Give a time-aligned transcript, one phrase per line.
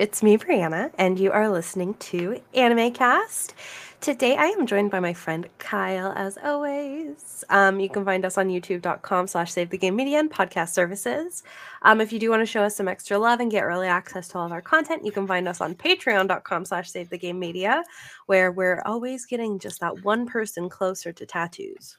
[0.00, 3.54] It's me, Breanna, and you are listening to Anime Cast.
[4.00, 7.44] Today I am joined by my friend Kyle, as always.
[7.50, 11.42] Um, you can find us on youtube.com slash save the game media and podcast services.
[11.82, 14.28] Um, if you do want to show us some extra love and get early access
[14.28, 17.38] to all of our content, you can find us on patreon.com slash save the game
[17.38, 17.84] media,
[18.24, 21.98] where we're always getting just that one person closer to tattoos.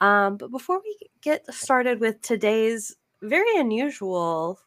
[0.00, 4.60] Um, but before we get started with today's very unusual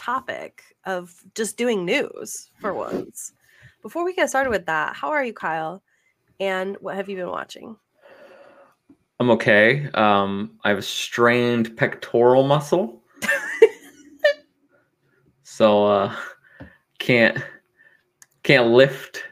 [0.00, 3.32] topic of just doing news for once.
[3.82, 5.82] Before we get started with that, how are you, Kyle?
[6.40, 7.76] And what have you been watching?
[9.18, 9.90] I'm okay.
[9.92, 13.02] Um, I have a strained pectoral muscle,
[15.42, 16.16] so uh,
[16.98, 17.36] can't
[18.42, 19.22] can't lift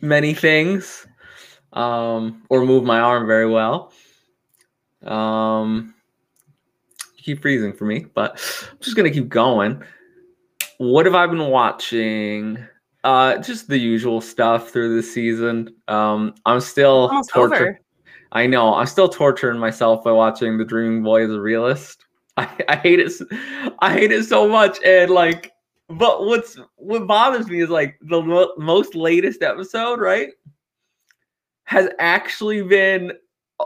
[0.00, 1.08] many things
[1.72, 3.92] um, or move my arm very well.
[5.02, 5.94] Um,
[7.22, 8.32] keep freezing for me, but
[8.70, 9.82] I'm just gonna keep going.
[10.78, 12.58] What have I been watching?
[13.04, 15.74] Uh, just the usual stuff through the season.
[15.88, 17.78] Um, I'm still tortured.
[18.32, 22.04] I know I'm still torturing myself by watching The Dreaming Boy as a realist.
[22.36, 23.12] I, I hate it.
[23.80, 25.52] I hate it so much, and like,
[25.88, 30.30] but what's what bothers me is like the mo- most latest episode, right,
[31.64, 33.12] has actually been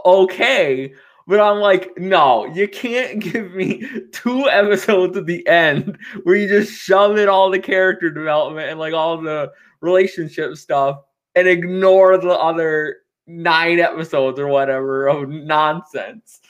[0.04, 0.92] okay,
[1.26, 6.48] but I'm like, no, you can't give me two episodes at the end where you
[6.48, 11.00] just shove in all the character development and like all the relationship stuff
[11.34, 16.40] and ignore the other nine episodes or whatever of nonsense.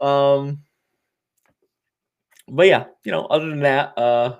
[0.00, 0.62] Um
[2.50, 4.36] but yeah, you know, other than that, uh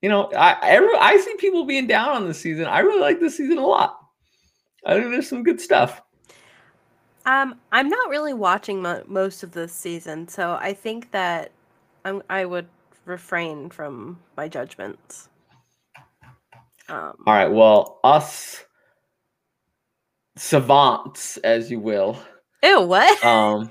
[0.00, 2.66] you know, I every, I see people being down on the season.
[2.66, 3.98] I really like this season a lot.
[4.84, 6.02] I think there's some good stuff.
[7.26, 11.52] Um, I'm not really watching mo- most of this season, so I think that
[12.04, 12.68] I'm I would
[13.06, 15.28] refrain from my judgments.
[16.88, 17.50] Um, All right.
[17.50, 18.64] Well, us
[20.36, 22.18] savants, as you will.
[22.62, 22.82] Ew.
[22.82, 23.24] What?
[23.24, 23.70] Um,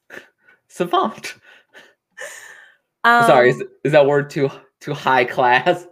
[0.68, 1.34] savant.
[3.04, 4.50] Um, Sorry, is, is that word too
[4.80, 5.86] too high class?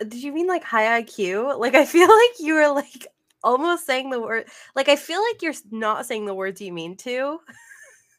[0.00, 1.58] Uh, did you mean like high IQ?
[1.58, 3.06] Like I feel like you were like
[3.44, 6.96] almost saying the word like I feel like you're not saying the words you mean
[6.98, 7.38] to.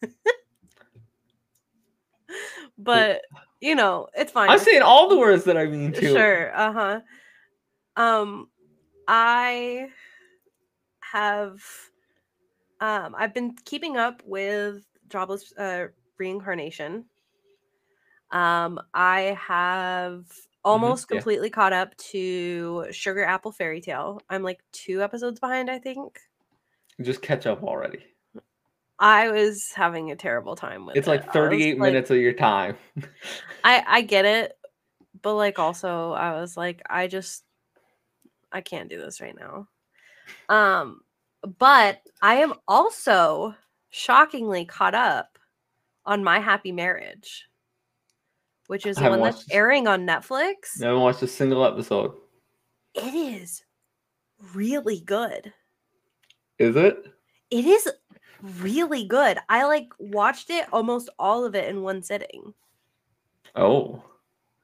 [2.77, 3.21] but
[3.59, 4.49] you know, it's fine.
[4.49, 6.01] I'm saying all the words that I mean to.
[6.01, 6.55] Sure.
[6.57, 7.01] Uh-huh.
[7.97, 8.49] Um
[9.07, 9.89] I
[10.99, 11.61] have
[12.79, 15.87] um I've been keeping up with jobless uh
[16.17, 17.05] reincarnation.
[18.31, 20.25] Um I have
[20.65, 21.53] almost mm-hmm, completely yeah.
[21.53, 24.19] caught up to Sugar Apple Fairy Tale.
[24.29, 26.19] I'm like two episodes behind, I think.
[27.01, 27.99] Just catch up already.
[28.97, 31.11] I was having a terrible time with it's it.
[31.11, 32.77] like 38 minutes like, of your time.
[33.63, 34.57] I I get it,
[35.21, 37.43] but like also I was like I just
[38.51, 39.67] I can't do this right now.
[40.49, 41.01] Um
[41.59, 43.53] but I am also
[43.89, 45.37] shockingly caught up
[46.05, 47.47] on My Happy Marriage
[48.67, 50.81] which is the one that's airing on Netflix.
[50.81, 52.13] Haven't watched a single episode.
[52.93, 53.63] It is
[54.53, 55.53] really good.
[56.57, 57.05] Is it?
[57.51, 57.89] It is
[58.41, 59.37] really good.
[59.49, 62.53] I like watched it almost all of it in one sitting.
[63.55, 64.03] Oh.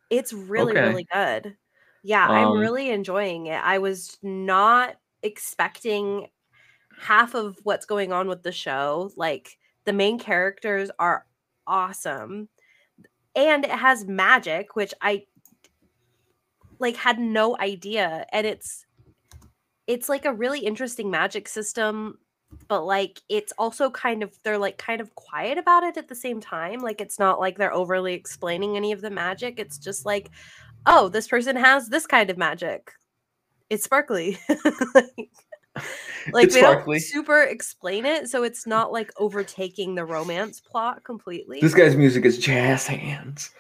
[0.10, 0.82] It's really, okay.
[0.82, 1.56] really good.
[2.04, 3.62] Yeah, um, I'm really enjoying it.
[3.64, 6.28] I was not expecting
[7.00, 9.12] half of what's going on with the show.
[9.16, 11.26] Like the main characters are
[11.68, 12.50] awesome
[13.36, 15.24] and it has magic which i
[16.82, 18.26] like had no idea.
[18.34, 18.86] And it's
[19.88, 22.18] it's like a really interesting magic system
[22.68, 26.16] but like it's also kind of they're like kind of quiet about it at the
[26.16, 26.82] same time.
[26.82, 29.58] Like it's not like they're overly explaining any of the magic.
[29.58, 30.32] It's just like
[30.86, 32.92] oh this person has this kind of magic.
[33.70, 34.38] It's sparkly.
[34.94, 35.30] Like,
[36.32, 37.00] like it's they sparkly.
[37.00, 41.60] don't super explain it, so it's not like overtaking the romance plot completely.
[41.62, 43.52] This guy's music is jazz hands.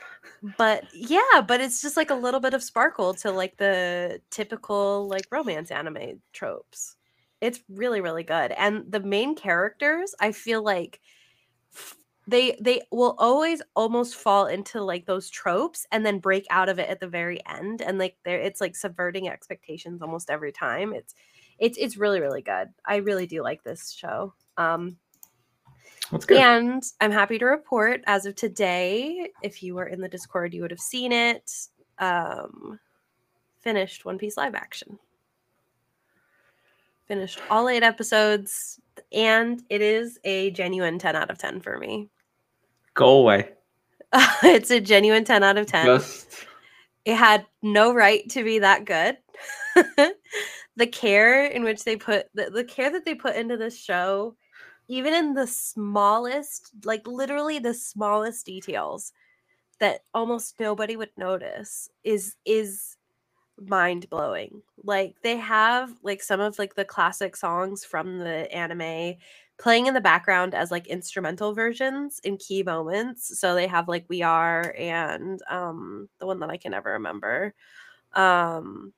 [0.57, 5.07] But yeah, but it's just like a little bit of sparkle to like the typical
[5.07, 6.95] like romance anime tropes.
[7.39, 8.51] It's really really good.
[8.51, 10.99] And the main characters, I feel like
[12.27, 16.79] they they will always almost fall into like those tropes and then break out of
[16.79, 20.93] it at the very end and like there it's like subverting expectations almost every time.
[20.93, 21.13] It's
[21.61, 22.69] it's it's really really good.
[22.85, 24.33] I really do like this show.
[24.57, 24.97] Um.
[26.41, 30.61] And I'm happy to report, as of today, if you were in the Discord, you
[30.61, 31.49] would have seen it.
[31.99, 32.81] Um,
[33.61, 34.99] finished One Piece live action.
[37.07, 38.81] Finished all eight episodes,
[39.13, 42.09] and it is a genuine 10 out of 10 for me.
[42.93, 43.49] Go away.
[44.43, 45.85] it's a genuine 10 out of 10.
[45.85, 46.45] Just...
[47.05, 49.17] It had no right to be that good.
[50.75, 54.35] The care in which they put the, the care that they put into this show,
[54.87, 59.11] even in the smallest, like literally the smallest details
[59.79, 62.97] that almost nobody would notice is is
[63.59, 64.61] mind blowing.
[64.83, 69.15] Like they have like some of like the classic songs from the anime
[69.59, 73.39] playing in the background as like instrumental versions in key moments.
[73.39, 77.53] So they have like We Are and um the one that I can never remember.
[78.13, 78.93] Um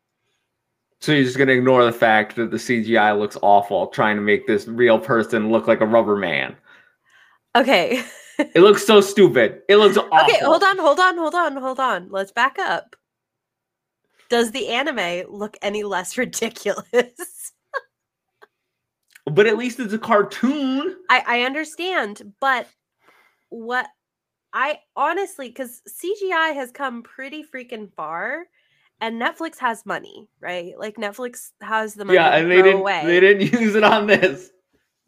[1.03, 4.47] so you're just gonna ignore the fact that the CGI looks awful, trying to make
[4.47, 6.55] this real person look like a rubber man.
[7.57, 8.01] Okay.
[8.39, 9.63] it looks so stupid.
[9.67, 10.17] It looks awful.
[10.19, 12.07] Okay, hold on, hold on, hold on, hold on.
[12.09, 12.95] Let's back up.
[14.29, 17.51] Does the anime look any less ridiculous?
[19.25, 20.95] but at least it's a cartoon.
[21.09, 22.65] I, I understand, but
[23.49, 23.87] what
[24.53, 28.45] I honestly, because CGI has come pretty freaking far,
[29.01, 30.73] and Netflix has money, right?
[30.77, 32.15] Like Netflix has the money.
[32.15, 32.81] Yeah, and they didn't.
[32.81, 33.03] Away.
[33.05, 34.49] They didn't use it on this.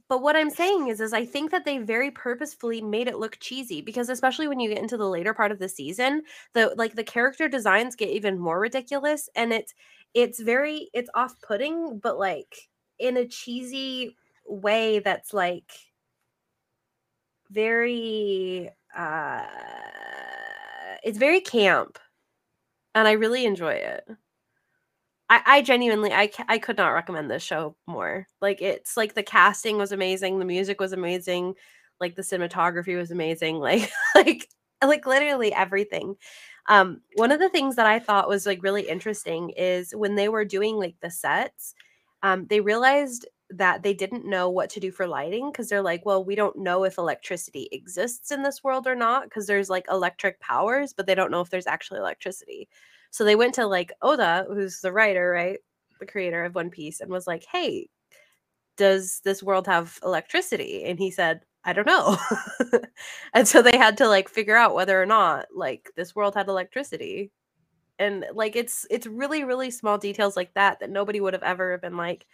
[0.08, 3.38] But what I'm saying is, is I think that they very purposefully made it look
[3.40, 6.22] cheesy because especially when you get into the later part of the season,
[6.54, 9.74] the like the character designs get even more ridiculous, and it's
[10.14, 12.56] it's very it's off putting, but like
[13.00, 14.16] in a cheesy
[14.48, 15.72] way that's like
[17.50, 19.44] very uh
[21.04, 22.00] it's very camp
[22.96, 24.06] and i really enjoy it.
[25.30, 28.28] I i genuinely i i could not recommend this show more.
[28.42, 31.56] Like it's like the casting was amazing the music was amazing
[32.00, 34.48] like the cinematography was amazing like like
[34.84, 36.16] like literally everything.
[36.68, 40.30] Um one of the things that i thought was like really interesting is when they
[40.30, 41.74] were doing like the sets
[42.24, 46.06] um, they realized that they didn't know what to do for lighting because they're like,
[46.06, 49.86] well, we don't know if electricity exists in this world or not because there's like
[49.90, 52.68] electric powers, but they don't know if there's actually electricity.
[53.12, 55.60] So they went to like Oda, who's the writer, right?
[56.00, 57.88] The creator of One Piece, and was like, hey,
[58.78, 60.84] does this world have electricity?
[60.86, 62.18] And he said, I don't know.
[63.34, 66.48] and so they had to like figure out whether or not like this world had
[66.48, 67.32] electricity
[68.00, 71.78] and like it's it's really really small details like that that nobody would have ever
[71.78, 72.26] been like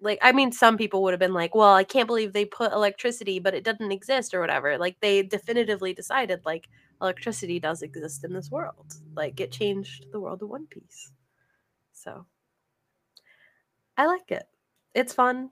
[0.00, 2.72] like i mean some people would have been like well i can't believe they put
[2.72, 5.28] electricity but it doesn't exist or whatever like they mm-hmm.
[5.28, 6.68] definitively decided like
[7.00, 11.12] electricity does exist in this world like it changed the world of one piece.
[11.92, 12.26] So
[13.96, 14.44] i like it.
[14.94, 15.50] It's fun.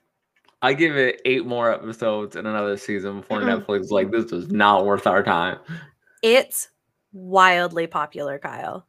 [0.60, 3.62] I give it eight more episodes in another season before mm-hmm.
[3.62, 5.58] netflix like this is not worth our time.
[6.22, 6.68] It's
[7.12, 8.86] wildly popular, Kyle.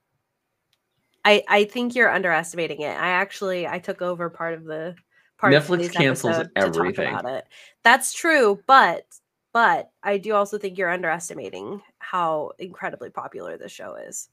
[1.23, 2.97] I I think you're underestimating it.
[2.97, 4.95] I actually I took over part of the
[5.39, 7.13] part Netflix cancels everything.
[7.13, 7.47] about it.
[7.83, 9.05] That's true, but
[9.53, 14.29] but I do also think you're underestimating how incredibly popular this show is.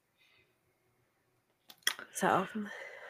[2.14, 2.46] So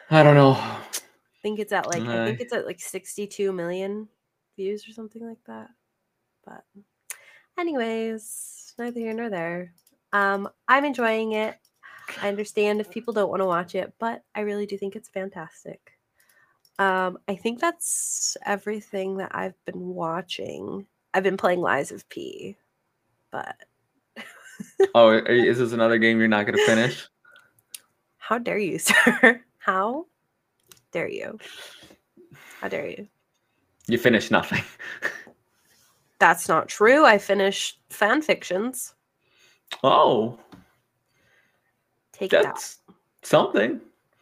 [0.09, 0.51] I don't know.
[0.51, 4.07] I think it's at like uh, I think it's at like 62 million
[4.55, 5.69] views or something like that.
[6.45, 6.63] But
[7.57, 9.73] anyways, neither here nor there.
[10.13, 11.57] Um, I'm enjoying it.
[12.21, 15.09] I understand if people don't want to watch it, but I really do think it's
[15.09, 15.96] fantastic.
[16.79, 20.85] Um, I think that's everything that I've been watching.
[21.13, 22.55] I've been playing Lies of P,
[23.31, 23.55] but
[24.93, 27.07] oh, is this another game you're not going to finish?
[28.17, 29.41] How dare you, sir?
[29.57, 30.05] How
[30.91, 31.39] dare you?
[32.61, 33.07] How dare you?
[33.87, 34.63] You finished nothing.
[36.19, 37.05] That's not true.
[37.05, 38.93] I finished fan fictions.
[39.83, 40.39] Oh.
[42.11, 42.43] Take that.
[42.43, 42.79] That's
[43.21, 43.79] something.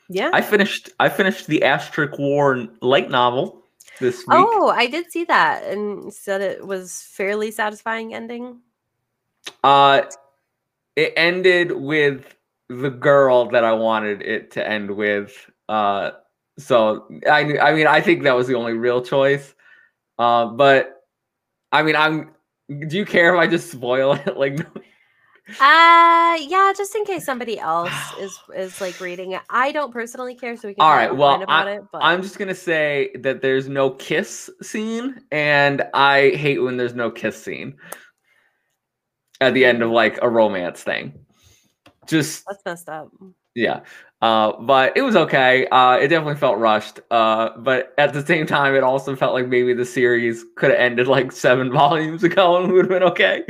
[0.09, 0.29] Yeah.
[0.33, 3.63] I finished I finished the Asterisk War light novel
[4.00, 4.27] this week.
[4.31, 8.59] Oh, I did see that and said it was fairly satisfying ending.
[9.63, 10.03] Uh
[10.95, 12.35] it ended with
[12.69, 15.50] the girl that I wanted it to end with.
[15.67, 16.12] Uh
[16.57, 19.55] so I I mean I think that was the only real choice.
[20.19, 21.03] Uh but
[21.71, 22.31] I mean I'm
[22.88, 24.38] do you care if I just spoil it?
[24.38, 24.59] Like
[25.47, 29.41] uh yeah, just in case somebody else is is like reading it.
[29.49, 31.15] I don't personally care, so we can all right.
[31.15, 35.83] Well, about I, it, but I'm just gonna say that there's no kiss scene, and
[35.93, 37.75] I hate when there's no kiss scene
[39.41, 41.13] at the end of like a romance thing.
[42.07, 43.11] Just that's messed up.
[43.55, 43.81] Yeah.
[44.21, 45.67] Uh, but it was okay.
[45.67, 46.99] Uh, it definitely felt rushed.
[47.11, 50.79] Uh, but at the same time, it also felt like maybe the series could have
[50.79, 53.43] ended like seven volumes ago and would have been okay.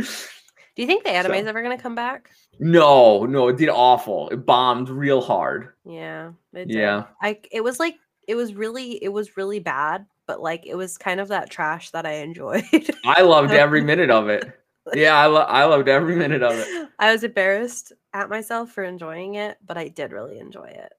[0.75, 1.49] Do you think the anime is so.
[1.49, 2.29] ever going to come back?
[2.59, 4.29] No, no, it did awful.
[4.29, 5.69] It bombed real hard.
[5.85, 6.31] Yeah.
[6.53, 7.05] Yeah.
[7.21, 7.95] I it was like
[8.27, 11.91] it was really it was really bad, but like it was kind of that trash
[11.91, 12.63] that I enjoyed.
[13.05, 14.51] I loved every minute of it.
[14.93, 16.89] yeah, I, lo- I loved every minute of it.
[16.99, 20.93] I was embarrassed at myself for enjoying it, but I did really enjoy it.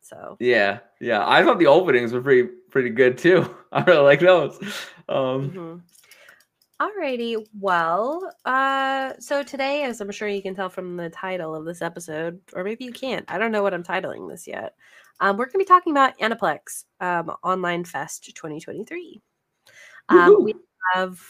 [0.00, 3.54] So yeah, yeah, I thought the openings were pretty pretty good too.
[3.72, 4.58] I really like those.
[5.08, 5.76] Um, mm-hmm.
[6.80, 11.66] Alrighty, well, uh, so today, as I'm sure you can tell from the title of
[11.66, 14.74] this episode, or maybe you can't, I don't know what I'm titling this yet.
[15.20, 19.20] Um, we're going to be talking about Aniplex um, Online Fest 2023.
[20.08, 20.54] Um, we
[20.94, 21.20] have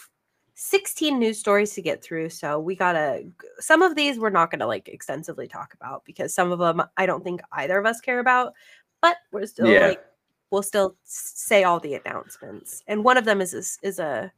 [0.54, 2.28] 16 news stories to get through.
[2.28, 3.24] So we gotta,
[3.58, 7.06] some of these we're not gonna like extensively talk about because some of them I
[7.06, 8.52] don't think either of us care about,
[9.02, 9.88] but we're still yeah.
[9.88, 10.04] like,
[10.52, 12.84] we'll still say all the announcements.
[12.86, 14.32] And one of them is, is, is a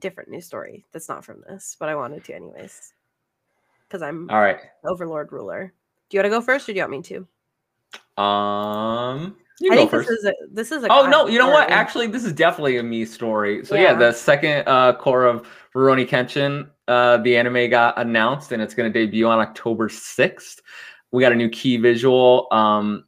[0.00, 2.92] different news story that's not from this, but I wanted to anyways.
[3.86, 4.58] Because I'm all right.
[4.84, 5.72] Overlord ruler.
[6.08, 8.22] Do you want to go first or do you want me to?
[8.22, 10.08] Um you I think first.
[10.08, 11.70] this is a this is a Oh no, you know what?
[11.70, 13.64] Actually, this is definitely a me story.
[13.64, 18.52] So yeah, yeah the second uh cour of Rurouni Kenshin, uh the anime got announced
[18.52, 20.60] and it's gonna debut on October 6th.
[21.10, 22.46] We got a new key visual.
[22.50, 23.04] Um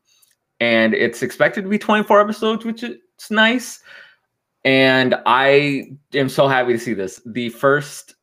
[0.60, 2.96] and it's expected to be 24 episodes, which is
[3.30, 3.80] nice.
[4.64, 7.20] And I am so happy to see this.
[7.24, 8.14] The first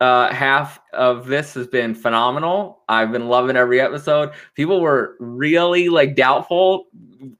[0.00, 2.82] uh, half of this has been phenomenal.
[2.88, 4.30] I've been loving every episode.
[4.54, 6.86] People were really like doubtful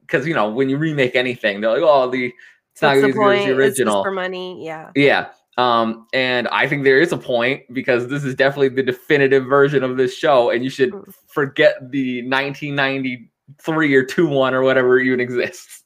[0.00, 2.32] because you know when you remake anything, they're like, "Oh, the
[2.72, 5.28] it's not as good as the original for money." Yeah, yeah.
[5.58, 9.82] Um, and I think there is a point because this is definitely the definitive version
[9.82, 11.14] of this show, and you should mm.
[11.26, 15.82] forget the 1993 or two one or whatever even exists.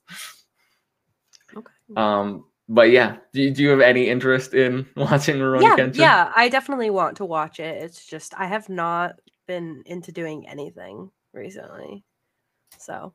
[1.57, 1.73] Okay.
[1.97, 5.97] Um, but yeah, do, do you have any interest in watching Rurouni yeah, Kenshin?
[5.97, 7.83] Yeah, I definitely want to watch it.
[7.83, 12.05] It's just I have not been into doing anything recently.
[12.79, 13.13] So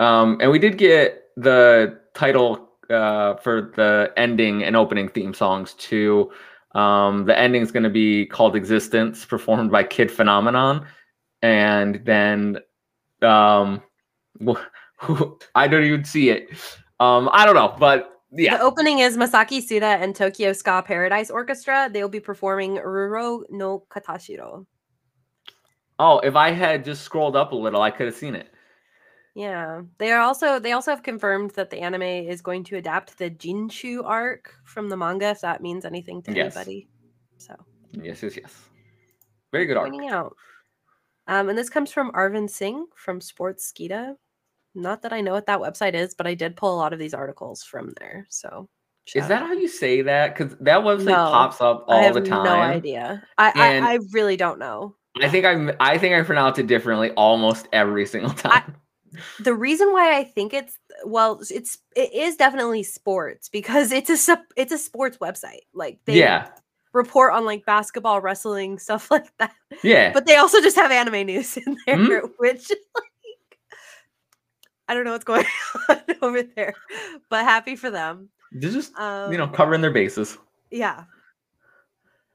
[0.00, 5.72] um and we did get the title uh for the ending and opening theme songs
[5.72, 6.30] too.
[6.74, 10.86] Um the ending is gonna be called Existence, performed by Kid Phenomenon.
[11.40, 12.58] And then
[13.22, 13.82] um
[15.54, 16.50] I don't even see it.
[17.00, 18.56] Um, I don't know, but yeah.
[18.56, 21.88] The opening is Masaki Suda and Tokyo Ska Paradise Orchestra.
[21.92, 24.66] They will be performing Ruro no Katashiro.
[25.98, 28.48] Oh, if I had just scrolled up a little, I could have seen it.
[29.34, 29.82] Yeah.
[29.98, 33.30] They are also they also have confirmed that the anime is going to adapt the
[33.30, 36.56] Jinchu arc from the manga, if that means anything to yes.
[36.56, 36.88] anybody.
[37.38, 37.54] So
[37.92, 38.54] Yes, yes, yes.
[39.52, 39.90] Very good arc.
[39.90, 40.36] Pointing out.
[41.26, 44.14] Um, and this comes from Arvind Singh from Sportskeeda.
[44.78, 46.98] Not that I know what that website is, but I did pull a lot of
[46.98, 48.26] these articles from there.
[48.30, 48.68] So
[49.14, 50.36] is that how you say that?
[50.36, 52.44] Because that website no, pops up all the time.
[52.44, 53.22] No idea.
[53.38, 54.94] I, I, I really don't know.
[55.20, 58.52] I think I I think I pronounce it differently almost every single time.
[58.52, 64.28] I, the reason why I think it's well, it's it is definitely sports because it's
[64.28, 65.62] a it's a sports website.
[65.74, 66.48] Like they yeah
[66.92, 69.54] report on like basketball, wrestling, stuff like that.
[69.82, 72.26] Yeah, but they also just have anime news in there, mm-hmm.
[72.36, 72.70] which
[74.88, 75.44] I don't know what's going
[75.88, 76.74] on over there,
[77.28, 78.30] but happy for them.
[78.52, 80.38] They're just um, you know covering their bases.
[80.70, 81.04] Yeah.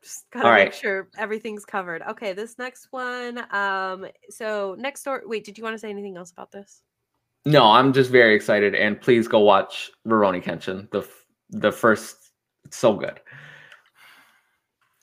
[0.04, 0.76] Just gotta All make right.
[0.76, 2.02] sure everything's covered.
[2.02, 3.40] Okay, this next one.
[3.54, 5.24] Um, so next door.
[5.26, 6.82] Wait, did you want to say anything else about this?
[7.46, 10.90] No, I'm just very excited, and please go watch Rurouni Kenshin.
[10.92, 11.08] The
[11.50, 12.32] the first,
[12.66, 13.20] it's so good.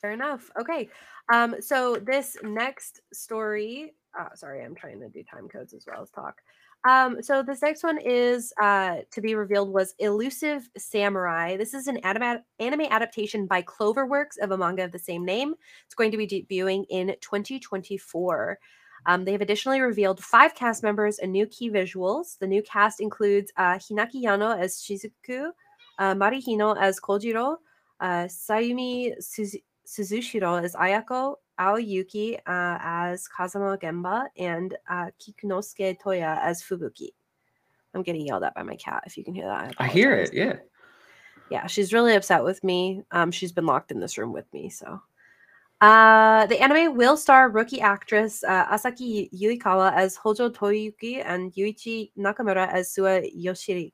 [0.01, 0.49] Fair enough.
[0.59, 0.89] Okay.
[1.31, 3.93] Um, so this next story.
[4.17, 6.41] Uh, sorry, I'm trying to do time codes as well as talk.
[6.83, 11.55] Um, so this next one is uh, to be revealed was Elusive Samurai.
[11.55, 15.53] This is an anime, anime adaptation by Cloverworks of a manga of the same name.
[15.85, 18.57] It's going to be debuting in 2024.
[19.05, 22.37] Um, they have additionally revealed five cast members and new key visuals.
[22.39, 25.49] The new cast includes uh, Hinaki Yano as Shizuku,
[25.99, 27.57] uh, Mari Hino as Kojiro,
[27.99, 29.13] uh, Sayumi
[29.87, 37.09] Suzushiro as Ayako, Aoi Yuki uh, as Kazama Gemba, and uh, Kikunosuke Toya as Fubuki.
[37.93, 39.03] I'm getting yelled at by my cat.
[39.05, 40.33] If you can hear that, I, I hear it.
[40.33, 40.55] Yeah,
[41.49, 41.67] yeah.
[41.67, 43.03] She's really upset with me.
[43.11, 44.69] Um, she's been locked in this room with me.
[44.69, 45.01] So,
[45.81, 52.11] uh, the anime will star rookie actress uh, Asaki Yuikawa as Hojo Tokiyuki and Yuichi
[52.17, 53.91] Nakamura as Suwa Yoshiri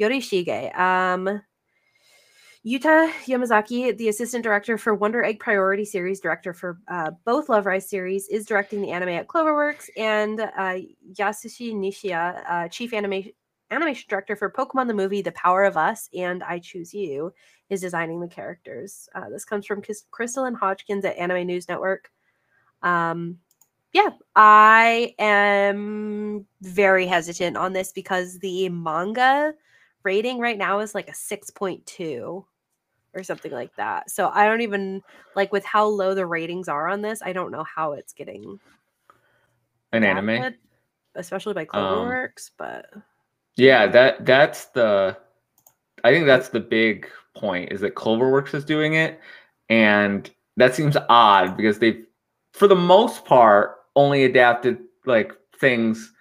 [0.00, 0.74] Yorishige.
[0.78, 1.42] Um,
[2.66, 7.64] Yuta Yamazaki, the assistant director for Wonder Egg Priority Series, director for uh, both Love
[7.64, 10.80] Rise series, is directing the anime at Cloverworks, and uh,
[11.12, 13.30] Yasushi Nishiya, uh, chief animation
[13.70, 17.32] animation director for Pokemon the movie The Power of Us and I Choose You,
[17.70, 19.08] is designing the characters.
[19.14, 19.80] Uh, this comes from
[20.10, 22.10] Crystalyn Hodgkins at Anime News Network.
[22.82, 23.38] Um,
[23.92, 29.54] yeah, I am very hesitant on this because the manga
[30.02, 32.44] rating right now is like a 6.2
[33.16, 34.10] or something like that.
[34.10, 35.02] So I don't even
[35.34, 37.22] like with how low the ratings are on this.
[37.22, 38.60] I don't know how it's getting
[39.92, 40.54] an anime,
[41.14, 42.50] especially by CloverWorks.
[42.50, 42.86] Um, but
[43.56, 45.16] yeah, that that's the.
[46.04, 49.18] I think that's the big point is that CloverWorks is doing it,
[49.68, 52.04] and that seems odd because they've,
[52.52, 56.12] for the most part, only adapted like things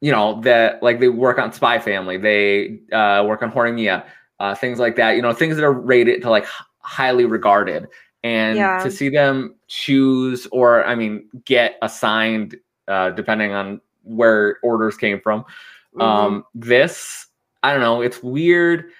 [0.00, 4.04] you know that like they work on spy family they uh, work on horimiya
[4.40, 6.46] uh, things like that you know things that are rated to like
[6.78, 7.86] highly regarded
[8.22, 8.82] and yeah.
[8.82, 12.56] to see them choose or i mean get assigned
[12.88, 16.02] uh, depending on where orders came from mm-hmm.
[16.02, 17.26] um, this
[17.62, 18.90] i don't know it's weird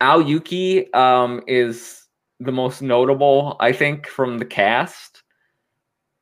[0.00, 2.06] Aoi Yuki um, is
[2.40, 5.22] the most notable i think from the cast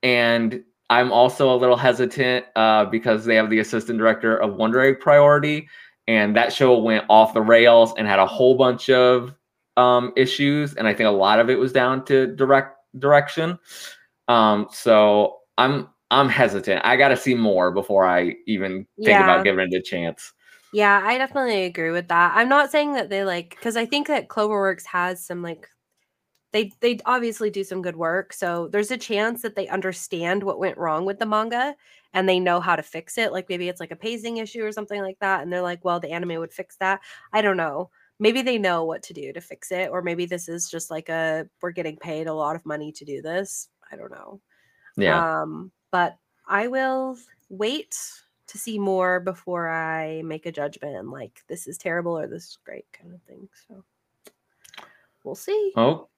[0.02, 4.78] and I'm also a little hesitant uh, because they have the assistant director of Wonder
[4.82, 5.66] Egg Priority,
[6.08, 9.34] and that show went off the rails and had a whole bunch of
[9.76, 13.58] um, issues, and I think a lot of it was down to direct direction.
[14.28, 16.84] Um, so I'm I'm hesitant.
[16.84, 19.24] I got to see more before I even think yeah.
[19.24, 20.32] about giving it a chance.
[20.72, 22.32] Yeah, I definitely agree with that.
[22.34, 25.68] I'm not saying that they like because I think that Cloverworks has some like
[26.52, 30.58] they they obviously do some good work so there's a chance that they understand what
[30.58, 31.74] went wrong with the manga
[32.14, 34.72] and they know how to fix it like maybe it's like a pacing issue or
[34.72, 37.00] something like that and they're like well the anime would fix that.
[37.32, 37.90] I don't know.
[38.18, 41.08] Maybe they know what to do to fix it or maybe this is just like
[41.08, 43.68] a we're getting paid a lot of money to do this.
[43.90, 44.40] I don't know.
[44.96, 45.42] Yeah.
[45.42, 46.16] Um but
[46.48, 47.16] i will
[47.48, 47.96] wait
[48.48, 52.42] to see more before i make a judgment and like this is terrible or this
[52.48, 53.84] is great kind of thing so
[55.22, 55.72] we'll see.
[55.76, 56.08] Oh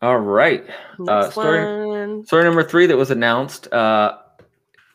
[0.00, 0.64] all right.
[1.06, 3.72] Uh, story, story number three that was announced.
[3.72, 4.18] Uh,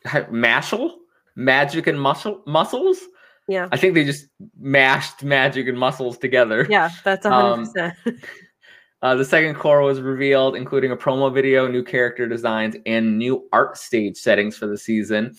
[0.06, 0.92] Mashle,
[1.36, 3.00] Magic and Muscle Muscles.
[3.48, 3.68] Yeah.
[3.72, 6.66] I think they just mashed Magic and Muscles together.
[6.70, 7.94] Yeah, that's 100%.
[8.06, 8.20] Um,
[9.02, 13.48] uh, the second cour was revealed, including a promo video, new character designs, and new
[13.52, 15.36] art stage settings for the season.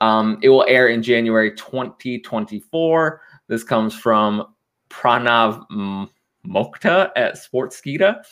[0.00, 3.20] Um, it will air in January 2024.
[3.46, 4.52] This comes from
[4.90, 5.64] Pranav
[6.44, 8.24] Mokta at Sportskeeda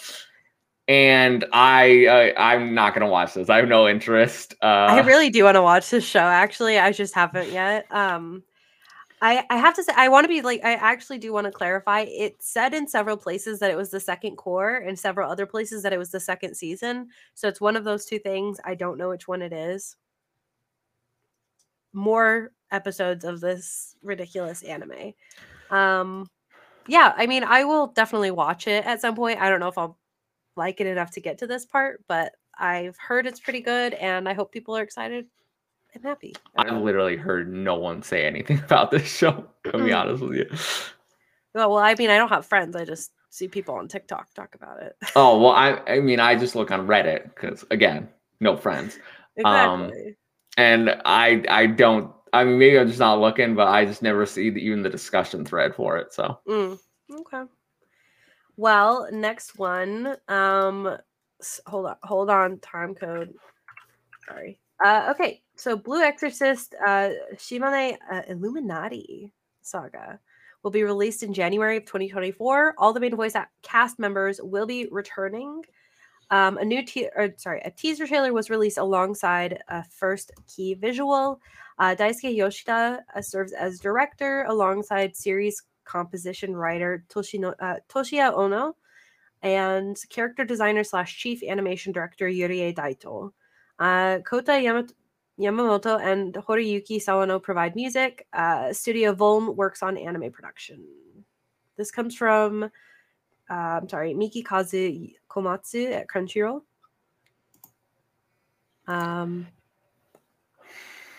[0.89, 3.49] and I uh, I'm not gonna watch this.
[3.49, 4.55] I have no interest.
[4.63, 6.21] Uh, I really do want to watch this show.
[6.21, 7.87] Actually, I just haven't yet.
[7.91, 8.43] Um,
[9.21, 11.53] I I have to say I want to be like I actually do want to
[11.53, 12.01] clarify.
[12.01, 15.83] It said in several places that it was the second cour, and several other places
[15.85, 17.09] that it was the second season.
[17.35, 18.59] So it's one of those two things.
[18.65, 19.97] I don't know which one it is.
[21.93, 25.13] More episodes of this ridiculous anime.
[25.71, 26.29] Um,
[26.89, 29.41] yeah, I mean, I will definitely watch it at some point.
[29.41, 29.99] I don't know if I'll
[30.57, 34.29] like it enough to get to this part, but I've heard it's pretty good and
[34.29, 35.27] I hope people are excited
[35.95, 36.35] and happy.
[36.57, 40.47] I've literally heard no one say anything about this show, to be honest with you.
[41.55, 42.77] Well, well, I mean, I don't have friends.
[42.77, 44.97] I just see people on TikTok talk about it.
[45.17, 48.09] oh, well, I I mean, I just look on Reddit because again,
[48.41, 48.99] no friends.
[49.45, 50.09] Um, exactly.
[50.09, 50.17] Um,
[50.59, 54.27] and I I don't I mean maybe I'm just not looking, but I just never
[54.27, 56.13] see the, even the discussion thread for it.
[56.13, 56.79] So mm,
[57.11, 57.45] okay.
[58.57, 60.17] Well, next one.
[60.29, 60.97] Um,
[61.67, 62.59] hold on, hold on.
[62.61, 63.35] Time code.
[64.29, 64.59] Sorry.
[64.85, 70.19] Uh, okay, so Blue Exorcist, uh, Shimane uh, Illuminati saga
[70.63, 72.75] will be released in January of 2024.
[72.79, 75.63] All the main voice cast members will be returning.
[76.31, 80.75] Um, a new te- or, sorry, a teaser trailer was released alongside a first key
[80.75, 81.41] visual.
[81.79, 88.77] Uh, Daisuke Yoshida uh, serves as director alongside series composition writer Toshino, uh, Toshiya Ono,
[89.43, 93.33] and character designer slash chief animation director Yurie Daito.
[93.79, 94.53] Uh, Kota
[95.41, 98.27] Yamamoto and Hiroyuki Sawano provide music.
[98.33, 100.85] Uh, Studio VOLN works on anime production.
[101.77, 102.69] This comes from, uh,
[103.49, 106.63] I'm sorry, Mikikazu Komatsu at Crunchyroll.
[108.87, 109.47] Um,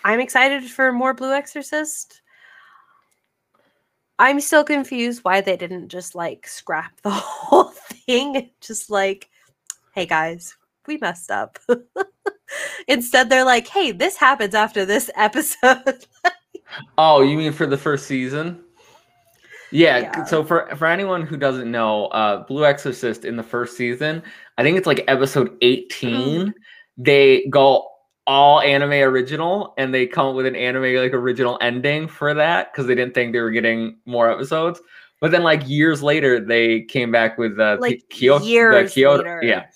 [0.04, 2.22] I'm excited for more Blue Exorcist.
[4.18, 8.50] I'm still confused why they didn't just like scrap the whole thing.
[8.60, 9.28] Just like,
[9.94, 11.58] hey guys, we messed up.
[12.88, 16.06] Instead, they're like, hey, this happens after this episode.
[16.98, 18.60] oh, you mean for the first season?
[19.70, 23.76] Yeah, yeah, So for for anyone who doesn't know, uh, Blue Exorcist in the first
[23.76, 24.22] season,
[24.56, 26.46] I think it's like episode 18.
[26.46, 26.54] Mm.
[26.96, 27.88] They go
[28.26, 32.72] all anime original and they come up with an anime like original ending for that
[32.72, 34.80] because they didn't think they were getting more episodes.
[35.20, 39.40] But then like years later, they came back with the like Kyoto, the Kyoto, later.
[39.42, 39.66] yeah,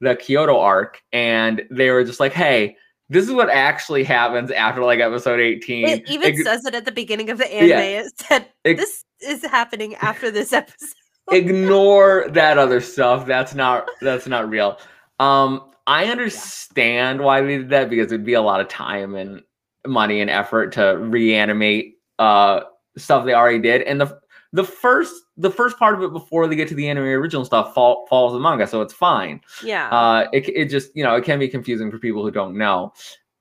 [0.00, 2.76] the Kyoto arc, and they were just like, hey.
[3.10, 5.86] This is what actually happens after like episode 18.
[5.86, 7.68] It even it, says it at the beginning of the anime.
[7.68, 10.88] Yeah, it said this is happening after this episode.
[11.30, 13.26] ignore that other stuff.
[13.26, 14.78] That's not that's not real.
[15.20, 19.42] Um, I understand why they did that because it'd be a lot of time and
[19.86, 22.60] money and effort to reanimate uh
[22.96, 23.82] stuff they already did.
[23.82, 24.18] And the
[24.52, 27.74] the first the first part of it before they get to the anime original stuff
[27.74, 29.40] fall, follows the manga, so it's fine.
[29.64, 29.88] Yeah.
[29.90, 32.92] Uh, it it just you know it can be confusing for people who don't know.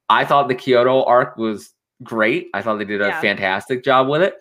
[0.10, 2.49] I thought the Kyoto arc was great.
[2.53, 3.21] I thought they did a yeah.
[3.21, 4.36] fantastic job with it.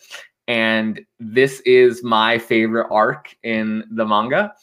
[0.48, 4.54] And this is my favorite arc in the manga.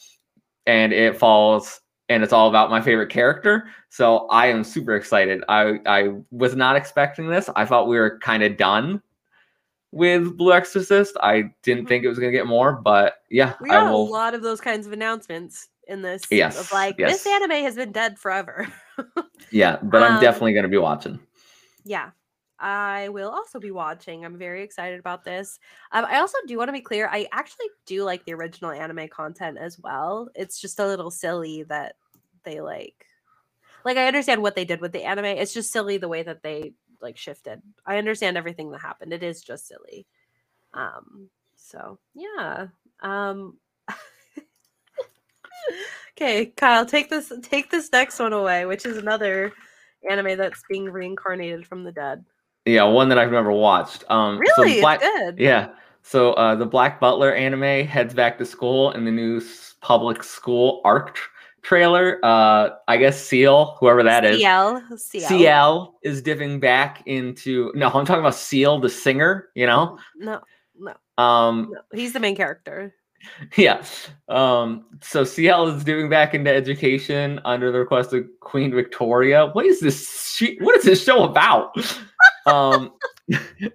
[0.66, 1.79] And it falls
[2.10, 3.68] and it's all about my favorite character.
[3.88, 5.42] So I am super excited.
[5.48, 7.48] I I was not expecting this.
[7.56, 9.00] I thought we were kind of done
[9.92, 11.16] with Blue Exorcist.
[11.22, 14.02] I didn't think it was going to get more, but yeah, we got will...
[14.02, 16.22] a lot of those kinds of announcements in this.
[16.30, 17.12] Yes, of like yes.
[17.12, 18.68] this anime has been dead forever.
[19.50, 21.18] yeah, but I'm um, definitely going to be watching.
[21.84, 22.10] Yeah,
[22.60, 24.24] I will also be watching.
[24.24, 25.58] I'm very excited about this.
[25.92, 27.08] Um, I also do want to be clear.
[27.10, 30.28] I actually do like the original anime content as well.
[30.34, 31.96] It's just a little silly that
[32.44, 33.06] they like.
[33.84, 35.24] Like I understand what they did with the anime.
[35.24, 37.62] It's just silly the way that they like shifted.
[37.86, 39.14] I understand everything that happened.
[39.14, 40.06] It is just silly.
[40.74, 41.30] Um.
[41.56, 42.66] So yeah.
[43.00, 43.56] Um.
[46.12, 49.52] okay, Kyle, take this take this next one away, which is another
[50.08, 52.24] anime that's being reincarnated from the dead.
[52.66, 54.04] Yeah, one that I've never watched.
[54.10, 55.38] Um, really, so Black, good.
[55.38, 55.70] Yeah.
[56.02, 59.40] So uh, the Black Butler anime heads back to school in the new
[59.80, 61.28] public school arc tr-
[61.62, 62.18] trailer.
[62.22, 67.72] Uh, I guess Seal, whoever that is, Ciel, Ciel, Ciel is diving back into.
[67.74, 69.48] No, I'm talking about Seal, the singer.
[69.54, 69.98] You know.
[70.16, 70.40] No,
[70.78, 70.94] no.
[71.22, 72.94] Um, no, he's the main character.
[73.58, 73.84] Yeah.
[74.30, 79.48] Um, so Ciel is doing back into education under the request of Queen Victoria.
[79.52, 80.32] What is this?
[80.34, 81.76] She- what is this show about?
[82.46, 82.92] um,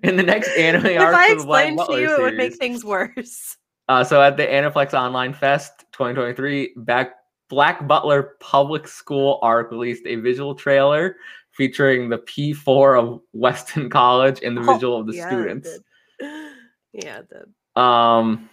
[0.04, 2.84] in the next anime if arc, I explained to you, series, it would make things
[2.84, 3.58] worse.
[3.88, 7.16] Uh, so at the Aniplex Online Fest 2023, back
[7.50, 11.18] Black Butler Public School arc released a visual trailer
[11.52, 15.70] featuring the P4 of Weston College and the oh, visual of the yeah, students.
[16.98, 17.82] Yeah, it did.
[17.84, 18.50] Um,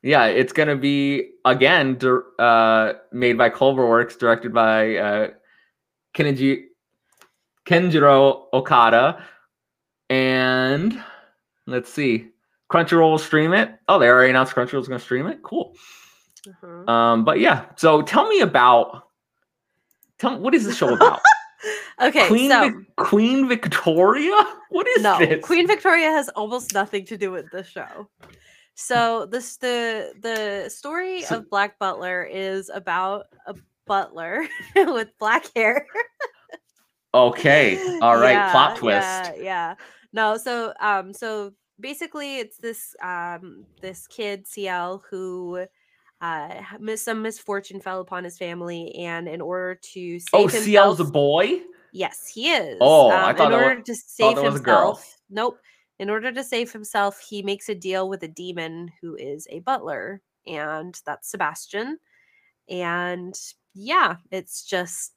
[0.00, 1.98] yeah, it's gonna be again
[2.38, 5.28] uh, made by Cloverworks, directed by uh,
[6.14, 6.66] Kenji
[7.68, 9.22] Kenjiro Okada.
[10.08, 11.02] And
[11.66, 12.30] let's see.
[12.72, 13.78] Crunchyroll will stream it.
[13.88, 15.42] Oh, they already announced Crunchyroll's going to stream it.
[15.42, 15.74] Cool.
[16.46, 16.88] Mm-hmm.
[16.88, 19.08] Um, but yeah, so tell me about.
[20.18, 21.20] Tell me what is the show about?
[22.02, 24.36] okay, Queen so Vic- Queen Victoria.
[24.70, 25.44] What is no, this?
[25.44, 28.08] Queen Victoria has almost nothing to do with the show.
[28.74, 33.54] So this the the story so, of Black Butler is about a
[33.86, 35.86] butler with black hair
[37.26, 37.98] Okay.
[38.00, 38.32] All right.
[38.32, 39.06] yeah, Plot twist.
[39.06, 39.74] Yeah, yeah.
[40.12, 45.66] No, so um so basically it's this um this kid Ciel who
[46.20, 50.34] uh mis- some misfortune fell upon his family and in order to save himself.
[50.34, 51.60] Oh, himself, Ciel's a boy?
[51.92, 52.78] Yes, he is.
[52.80, 55.18] Oh, um, I thought in order was, to save himself.
[55.30, 55.58] Nope.
[55.98, 59.60] In order to save himself, he makes a deal with a demon who is a
[59.60, 61.98] butler, and that's Sebastian.
[62.68, 63.34] And
[63.74, 65.12] yeah, it's just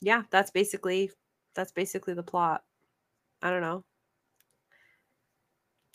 [0.00, 1.10] yeah, that's basically
[1.54, 2.62] that's basically the plot.
[3.42, 3.84] I don't know.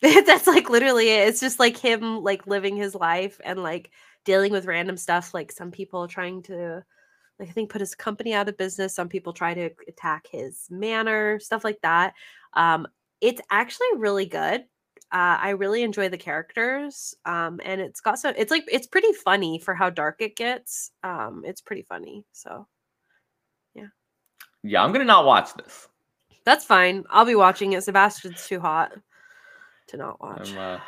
[0.26, 1.28] that's like literally it.
[1.28, 3.90] It's just like him like living his life and like
[4.24, 6.82] dealing with random stuff like some people trying to
[7.40, 10.66] like I think put his company out of business, some people try to attack his
[10.70, 12.14] manor, stuff like that.
[12.54, 12.86] Um
[13.20, 14.62] it's actually really good.
[15.12, 19.12] Uh, I really enjoy the characters, um, and it's got so it's like it's pretty
[19.12, 20.90] funny for how dark it gets.
[21.04, 22.66] Um, it's pretty funny, so
[24.62, 25.88] yeah, I'm gonna not watch this.
[26.44, 27.04] That's fine.
[27.10, 27.84] I'll be watching it.
[27.84, 28.92] Sebastian's too hot
[29.88, 30.54] to not watch.
[30.54, 30.78] Uh...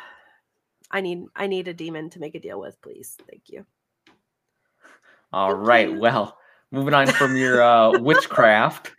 [0.91, 3.17] I need I need a demon to make a deal with, please.
[3.29, 3.65] Thank you.
[5.33, 5.89] All Thank right.
[5.89, 5.99] You.
[5.99, 6.37] Well,
[6.71, 8.93] moving on from your uh, witchcraft.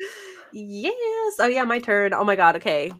[0.52, 1.34] Yes.
[1.38, 2.14] Oh yeah, my turn.
[2.14, 2.56] Oh my god.
[2.56, 2.92] Okay.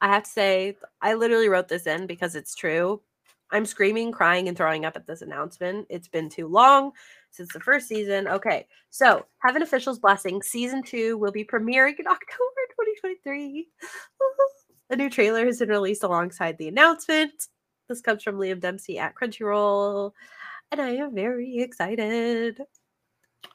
[0.00, 3.02] I have to say, I literally wrote this in because it's true.
[3.50, 5.86] I'm screaming, crying, and throwing up at this announcement.
[5.90, 6.92] It's been too long
[7.30, 8.28] since the first season.
[8.28, 10.42] Okay, so Heaven official's blessing.
[10.42, 12.62] Season two will be premiering in October
[13.02, 13.68] 2023.
[14.90, 17.32] A new trailer has been released alongside the announcement.
[17.88, 20.12] This comes from Liam Dempsey at Crunchyroll,
[20.70, 22.60] and I am very excited.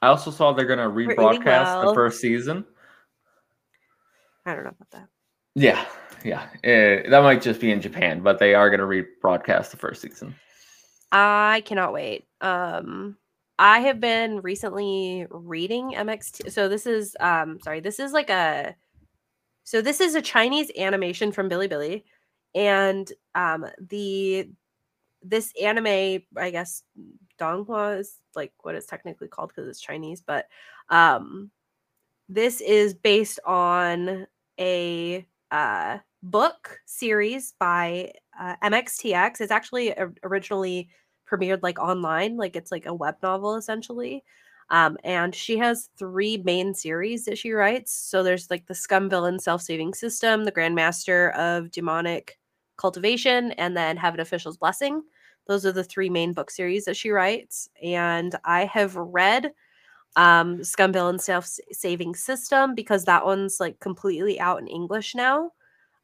[0.02, 1.88] I also saw they're going to rebroadcast well.
[1.88, 2.64] the first season.
[4.44, 5.08] I don't know about that.
[5.54, 5.84] Yeah,
[6.24, 6.42] yeah.
[6.64, 8.86] Uh, that might just be in Japan, but they are going to
[9.24, 10.34] rebroadcast the first season.
[11.12, 12.26] I cannot wait.
[12.40, 13.16] Um,
[13.58, 16.52] I have been recently reading MXT.
[16.52, 18.74] So this is um sorry, this is like a
[19.64, 22.04] so this is a Chinese animation from Bilibili,
[22.54, 24.48] and um the
[25.22, 26.82] this anime, I guess,
[27.38, 30.46] Donghua is like what it's technically called because it's Chinese, but
[30.88, 31.50] um,
[32.28, 34.26] this is based on
[34.58, 39.40] a uh, book series by uh, MXTX.
[39.40, 40.88] It's actually originally
[41.30, 44.24] premiered like online, like it's like a web novel essentially.
[44.70, 47.92] Um, and she has three main series that she writes.
[47.92, 52.38] So there's like the Scum Villain Self Saving System, the Grandmaster of Demonic
[52.76, 55.02] Cultivation, and then Heaven Official's Blessing.
[55.46, 57.68] Those are the three main book series that she writes.
[57.80, 59.52] And I have read
[60.16, 65.52] um, Scum Villain Self Saving System because that one's like completely out in English now.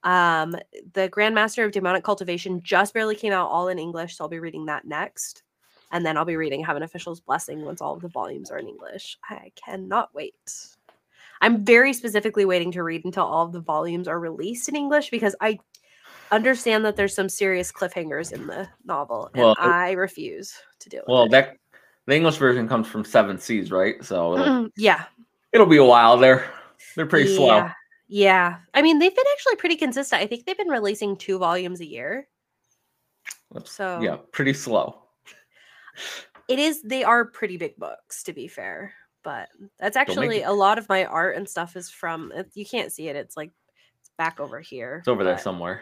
[0.04, 0.56] Um,
[0.92, 4.40] the Grandmaster of Demonic Cultivation just barely came out all in English, so I'll be
[4.40, 5.42] reading that next.
[5.92, 8.66] And then I'll be reading Heaven Official's Blessing once all of the volumes are in
[8.66, 9.18] English.
[9.28, 10.34] I cannot wait.
[11.42, 15.10] I'm very specifically waiting to read until all of the volumes are released in English
[15.10, 15.58] because I
[16.30, 20.98] understand that there's some serious cliffhangers in the novel, and well, I refuse to do
[20.98, 21.04] it.
[21.06, 21.56] Well, that
[22.06, 24.02] the English version comes from Seven Seas, right?
[24.04, 25.04] So mm, yeah,
[25.52, 26.16] it'll be a while.
[26.16, 26.48] They're
[26.96, 27.36] they're pretty yeah.
[27.36, 27.70] slow.
[28.14, 28.58] Yeah.
[28.74, 30.20] I mean, they've been actually pretty consistent.
[30.20, 32.28] I think they've been releasing two volumes a year.
[33.64, 35.04] So, yeah, pretty slow.
[36.46, 38.92] It is, they are pretty big books, to be fair.
[39.24, 39.48] But
[39.78, 43.16] that's actually a lot of my art and stuff is from, you can't see it.
[43.16, 43.50] It's like,
[44.00, 44.96] it's back over here.
[44.98, 45.80] It's over there somewhere.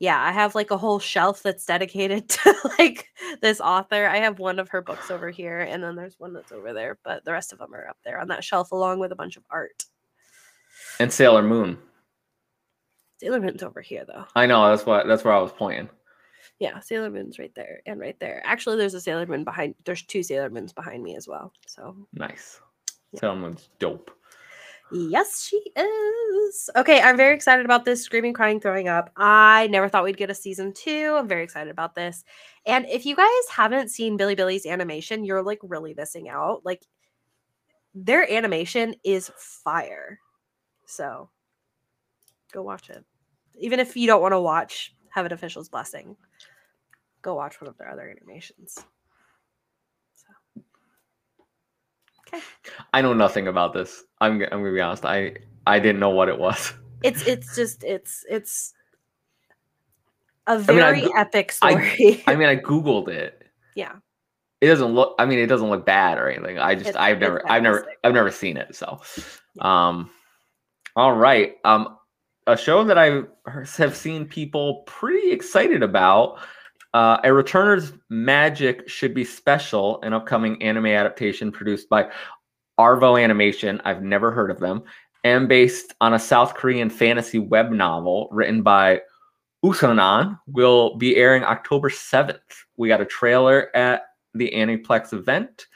[0.00, 3.06] Yeah, I have like a whole shelf that's dedicated to like
[3.42, 4.08] this author.
[4.08, 6.98] I have one of her books over here, and then there's one that's over there,
[7.04, 9.36] but the rest of them are up there on that shelf along with a bunch
[9.36, 9.84] of art.
[10.98, 11.78] And Sailor Moon.
[13.18, 14.24] Sailor Moon's over here though.
[14.34, 15.88] I know, that's what that's where I was pointing.
[16.58, 18.42] Yeah, Sailor Moon's right there and right there.
[18.44, 21.52] Actually, there's a Sailor Moon behind there's two Sailor Moons behind me as well.
[21.66, 22.60] So nice.
[23.12, 23.20] Yeah.
[23.20, 24.10] Sailor Moon's dope.
[24.92, 26.68] Yes, she is.
[26.74, 28.02] Okay, I'm very excited about this.
[28.02, 29.10] Screaming, crying, throwing up.
[29.16, 31.14] I never thought we'd get a season two.
[31.16, 32.24] I'm very excited about this.
[32.66, 36.62] And if you guys haven't seen Bilibili's animation, you're like really missing out.
[36.64, 36.84] Like
[37.94, 40.18] their animation is fire.
[40.90, 41.30] So
[42.52, 43.04] go watch it.
[43.58, 46.16] Even if you don't want to watch Heaven Official's Blessing,
[47.22, 48.84] go watch one of their other animations.
[50.16, 50.62] So.
[52.26, 52.42] Okay.
[52.92, 54.02] I know nothing about this.
[54.20, 55.04] I'm I'm gonna be honest.
[55.04, 56.74] I I didn't know what it was.
[57.02, 58.74] It's it's just it's it's
[60.46, 62.22] a very I mean, I, epic story.
[62.26, 63.42] I, I mean, I googled it.
[63.74, 63.94] Yeah.
[64.60, 65.14] It doesn't look.
[65.18, 66.58] I mean, it doesn't look bad or anything.
[66.58, 68.74] I just it's, I've never I've never I've never seen it.
[68.74, 69.00] So,
[69.60, 70.10] um,
[70.96, 71.56] all right.
[71.64, 71.96] Um,
[72.46, 73.22] a show that I
[73.76, 76.38] have seen people pretty excited about.
[76.92, 82.10] Uh, a Returner's Magic should be special, an upcoming anime adaptation produced by
[82.78, 83.80] Arvo Animation.
[83.84, 84.82] I've never heard of them.
[85.22, 89.02] And based on a South Korean fantasy web novel written by
[89.64, 92.40] Usonan, will be airing October 7th.
[92.76, 95.66] We got a trailer at the Aniplex event,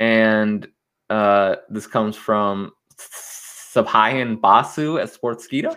[0.00, 0.66] and
[1.08, 2.72] uh, this comes from
[3.82, 5.76] Sabhayan Basu at Sportskeeda.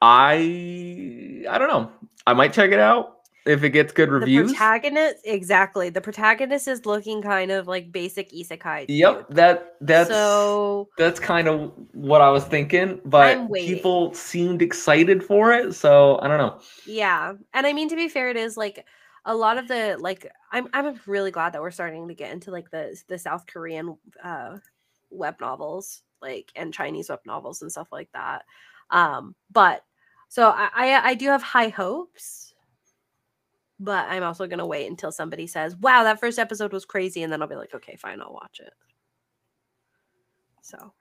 [0.00, 1.90] I I don't know.
[2.26, 4.50] I might check it out if it gets good reviews.
[4.50, 5.90] The protagonist, exactly.
[5.90, 8.86] The protagonist is looking kind of like basic isekai.
[8.88, 13.00] Yep, that that's so that's kind of what I was thinking.
[13.04, 16.60] But people seemed excited for it, so I don't know.
[16.86, 18.84] Yeah, and I mean to be fair, it is like
[19.24, 20.30] a lot of the like.
[20.52, 23.96] I'm I'm really glad that we're starting to get into like the the South Korean
[24.22, 24.58] uh
[25.12, 28.44] web novels, like and Chinese web novels and stuff like that.
[28.90, 29.84] Um, but
[30.28, 32.54] so I, I, I do have high hopes,
[33.78, 37.32] but I'm also gonna wait until somebody says, "Wow, that first episode was crazy," and
[37.32, 38.72] then I'll be like, "Okay, fine, I'll watch it."
[40.62, 40.94] So,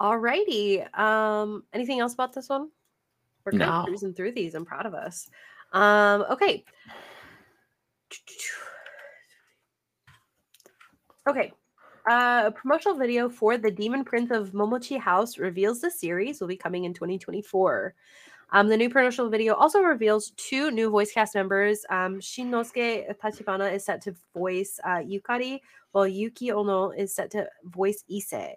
[0.00, 0.86] alrighty.
[0.98, 2.70] Um, anything else about this one?
[3.44, 3.80] We're kind no.
[3.80, 4.54] of cruising through these.
[4.54, 5.28] I'm proud of us.
[5.72, 6.64] Um, okay.
[11.28, 11.52] Okay.
[12.10, 16.48] Uh, a promotional video for the Demon Prince of Momochi House reveals the series will
[16.48, 17.94] be coming in 2024.
[18.50, 21.86] Um, the new promotional video also reveals two new voice cast members.
[21.88, 25.60] Um, Shinnosuke Tachibana is set to voice uh, Yukari,
[25.92, 28.56] while Yuki Ono is set to voice Ise.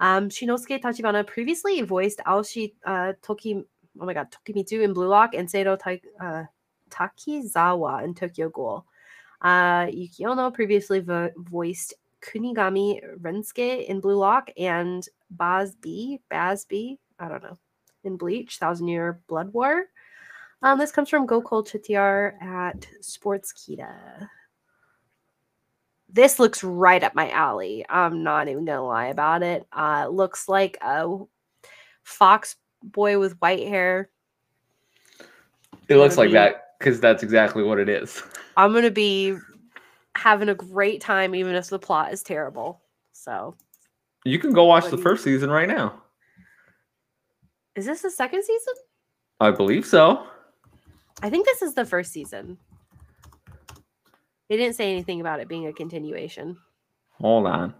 [0.00, 3.64] Um, Shinnosuke Tachibana previously voiced Aoshi uh, Toki,
[4.00, 6.44] oh my god, Tokimitsu in Blue Lock and Seto Ta- uh,
[6.88, 8.86] Takizawa in Tokyo Ghoul.
[9.42, 17.28] Uh, Yuki Ono previously vo- voiced Kunigami Rensuke in Blue Lock and Bazz-B, Bazz-B, I
[17.28, 17.58] don't know,
[18.04, 19.84] in Bleach, Thousand Year Blood War.
[20.62, 24.28] Um, this comes from Gokul Chitiar at Sportskeeda.
[26.08, 27.84] This looks right up my alley.
[27.88, 29.66] I'm not even gonna lie about it.
[29.72, 31.18] Uh, looks like a
[32.02, 34.08] fox boy with white hair.
[35.88, 38.22] It looks like that because that's exactly what it is.
[38.56, 39.36] I'm gonna be
[40.16, 42.82] having a great time, even if the plot is terrible.
[43.12, 43.54] So
[44.24, 46.02] you can go watch the first season right now.
[47.76, 48.74] Is this the second season?
[49.40, 50.26] I believe so.
[51.22, 52.58] I think this is the first season.
[54.48, 56.56] They didn't say anything about it being a continuation.
[57.20, 57.74] Hold on.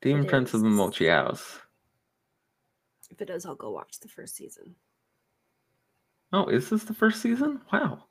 [0.00, 1.60] Demon Prince of Momochi House.
[3.10, 4.74] If it does, I'll go watch the first season.
[6.32, 7.60] Oh, is this the first season?
[7.72, 8.04] Wow.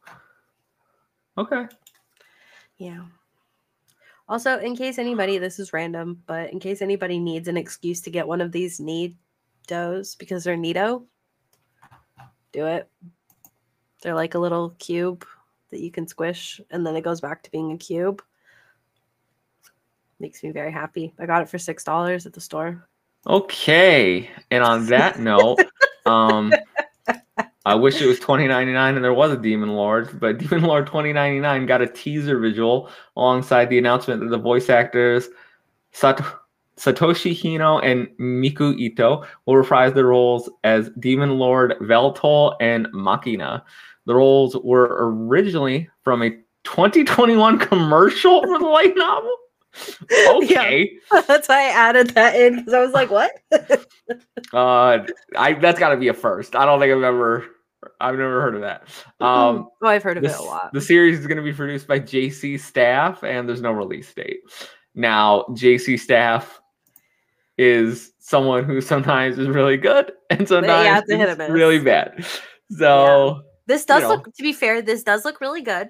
[1.38, 1.68] Okay.
[2.78, 3.06] Yeah.
[4.28, 8.10] Also, in case anybody, this is random, but in case anybody needs an excuse to
[8.10, 11.04] get one of these NeeDohs because they're NeeDoh,
[12.52, 12.90] do it.
[14.02, 15.26] They're like a little cube
[15.70, 18.22] that you can squish, and then it goes back to being a cube.
[20.20, 21.14] Makes me very happy.
[21.20, 22.88] I got it for six dollars at the store.
[23.28, 25.60] Okay, and on that note,
[26.06, 26.54] um,
[27.66, 31.66] I wish it was 2099 and there was a Demon Lord, but Demon Lord 2099
[31.66, 35.30] got a teaser visual alongside the announcement that the voice actors
[35.92, 36.40] Sato-
[36.78, 43.64] Satoshi Hino and Miku Ito will reprise their roles as Demon Lord Veltol and Machina.
[44.06, 46.32] The roles were originally from a
[46.64, 49.36] 2021 commercial for the light novel.
[50.30, 53.32] Okay, yeah, that's why I added that in because I was like, "What?"
[54.54, 55.06] uh,
[55.38, 56.56] I that's got to be a first.
[56.56, 57.46] I don't think I've ever,
[58.00, 58.84] I've never heard of that.
[59.22, 60.74] Um, oh, I've heard of this, it a lot.
[60.74, 64.42] The series is going to be produced by JC Staff, and there's no release date.
[64.94, 66.62] Now, JC Staff
[67.58, 72.26] is someone who sometimes is really good and sometimes yeah, really bad.
[72.70, 73.42] So yeah.
[73.68, 74.16] this does you know.
[74.16, 75.90] look, to be fair, this does look really good.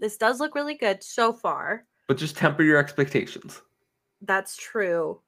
[0.00, 1.84] This does look really good so far.
[2.06, 3.62] But just temper your expectations.
[4.20, 5.20] That's true.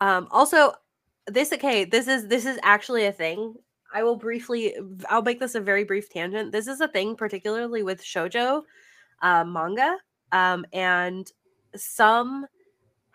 [0.00, 0.72] Um, also,
[1.26, 3.54] this okay, this is this is actually a thing.
[3.92, 4.74] I will briefly
[5.08, 6.52] I'll make this a very brief tangent.
[6.52, 8.62] This is a thing, particularly with shojo
[9.22, 9.98] uh, manga.
[10.32, 11.30] Um, and
[11.76, 12.46] some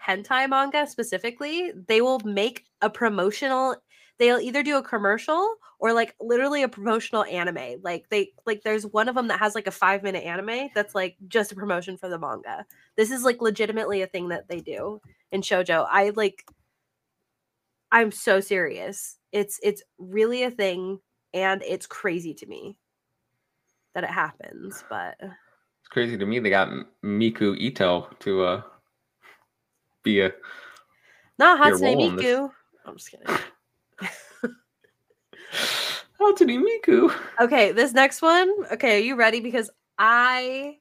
[0.06, 3.76] hentai manga specifically, they will make a promotional
[4.18, 7.82] they'll either do a commercial or like literally a promotional anime.
[7.84, 10.96] Like they like there's one of them that has like a 5 minute anime that's
[10.96, 12.66] like just a promotion for the manga.
[12.96, 15.02] This is like legitimately a thing that they do
[15.32, 15.86] in shojo.
[15.90, 16.46] I like
[17.92, 19.18] I'm so serious.
[19.32, 21.00] It's it's really a thing
[21.34, 22.78] and it's crazy to me
[23.94, 26.70] that it happens, but it's crazy to me they got
[27.04, 28.62] Miku Ito to uh
[30.04, 30.32] be a
[31.38, 32.50] not Hatsune Miku.
[32.86, 33.36] I'm just kidding.
[36.20, 37.14] Hatsune Miku.
[37.40, 38.52] Okay, this next one.
[38.72, 39.40] Okay, are you ready?
[39.40, 40.78] Because I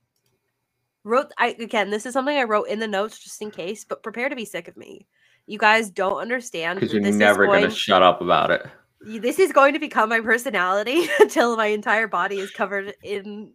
[1.04, 4.02] wrote I again, this is something I wrote in the notes just in case, but
[4.02, 5.06] prepare to be sick of me.
[5.46, 6.80] You guys don't understand.
[6.80, 8.66] Because you're never going to shut up about it.
[9.06, 13.52] This is going to become my personality until my entire body is covered in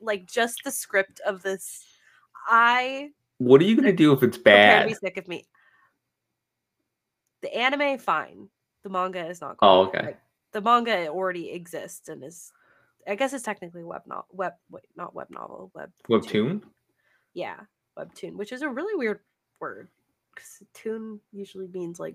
[0.00, 1.84] like just the script of this.
[2.48, 3.10] I.
[3.38, 4.54] What are you going to do if it's bad?
[4.54, 5.46] Prepare to be sick of me.
[7.42, 8.48] The anime, fine.
[8.88, 9.58] The manga is not.
[9.58, 9.88] Called.
[9.88, 10.06] Oh, okay.
[10.06, 10.20] Like,
[10.52, 12.54] the manga already exists and is,
[13.06, 16.62] I guess, it's technically web not web wait not web novel web webtoon.
[17.34, 17.56] Yeah,
[17.98, 19.20] webtoon, which is a really weird
[19.60, 19.88] word
[20.34, 22.14] because tune usually means like.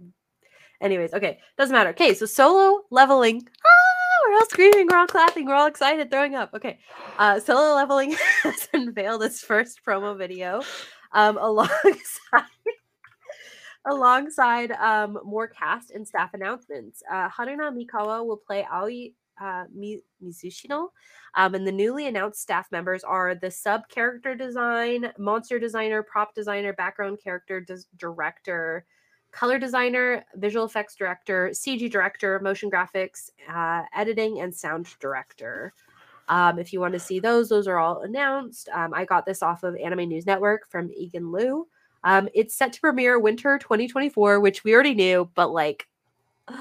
[0.81, 1.91] Anyways, okay, doesn't matter.
[1.91, 3.47] Okay, so solo leveling.
[3.63, 6.55] Ah, we're all screaming, we're all clapping, we're all excited, throwing up.
[6.55, 6.79] Okay,
[7.19, 10.63] uh, solo leveling has unveiled its first promo video,
[11.11, 12.49] um, alongside
[13.85, 17.03] alongside um, more cast and staff announcements.
[17.11, 20.89] Uh, Haruna Mikawa will play Aoi uh, Mizushino,
[21.35, 26.35] um, and the newly announced staff members are the sub character design, monster designer, prop
[26.35, 28.85] designer, background character des- director,
[29.31, 35.73] color designer, visual effects director, CG director, motion graphics, uh, editing, and sound director.
[36.29, 38.69] Um, if you want to see those, those are all announced.
[38.69, 41.67] Um, I got this off of Anime News Network from Egan Loo.
[42.03, 45.87] Um, it's set to premiere winter 2024, which we already knew, but like,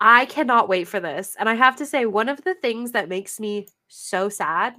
[0.00, 1.36] I cannot wait for this.
[1.38, 4.74] And I have to say, one of the things that makes me so sad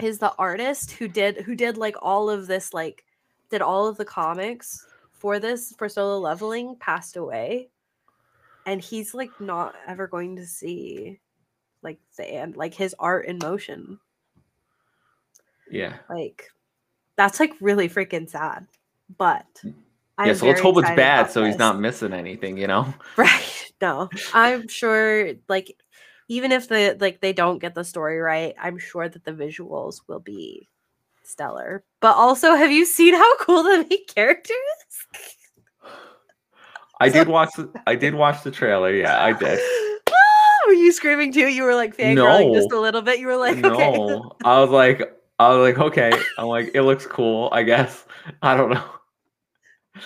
[0.00, 3.04] is the artist who did who did like all of this, like
[3.50, 7.68] did all of the comics for this for solo leveling passed away.
[8.66, 11.20] And he's like not ever going to see
[11.82, 14.00] like the end like his art in motion.
[15.70, 15.96] Yeah.
[16.08, 16.50] Like
[17.16, 18.66] that's like really freaking sad.
[19.16, 19.74] But mm.
[20.16, 21.54] I'm yeah, so let's hope it's bad so this.
[21.54, 22.92] he's not missing anything, you know?
[23.16, 23.72] Right.
[23.80, 24.08] No.
[24.32, 25.76] I'm sure like
[26.28, 30.00] even if the like they don't get the story right, I'm sure that the visuals
[30.06, 30.68] will be
[31.22, 31.84] stellar.
[32.00, 35.22] But also, have you seen how cool the main character is?
[37.00, 38.94] I did watch the I did watch the trailer.
[38.94, 39.60] Yeah, I did.
[40.66, 41.48] were you screaming too?
[41.48, 42.54] You were like fangirling no.
[42.54, 43.18] just a little bit.
[43.18, 43.74] You were like, no.
[43.74, 44.38] okay.
[44.44, 46.12] I was like, I was like, okay.
[46.38, 47.48] I'm like, it looks cool.
[47.52, 48.04] I guess.
[48.42, 48.84] I don't know.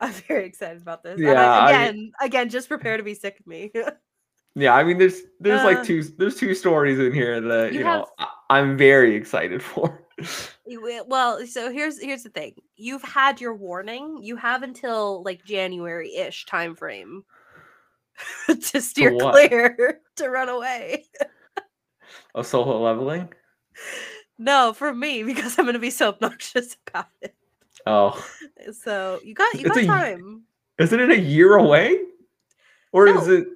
[0.00, 1.20] I'm very excited about this.
[1.20, 1.42] Yeah.
[1.42, 3.70] I, again, I, again, just prepare to be sick of me.
[4.54, 7.80] yeah, I mean, there's there's uh, like two there's two stories in here that you,
[7.80, 10.06] you have, know I'm very excited for.
[11.06, 12.54] well, so here's here's the thing.
[12.76, 14.18] You've had your warning.
[14.22, 17.24] You have until like January ish time frame
[18.48, 21.06] to steer clear to run away.
[22.34, 23.32] oh, solo leveling?
[24.38, 27.34] No, for me because I'm going to be so obnoxious about it.
[27.86, 28.24] Oh.
[28.72, 30.42] So you got you it's got a, time.
[30.78, 31.98] Isn't it a year away?
[32.92, 33.48] Or no, is it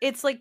[0.00, 0.40] It's like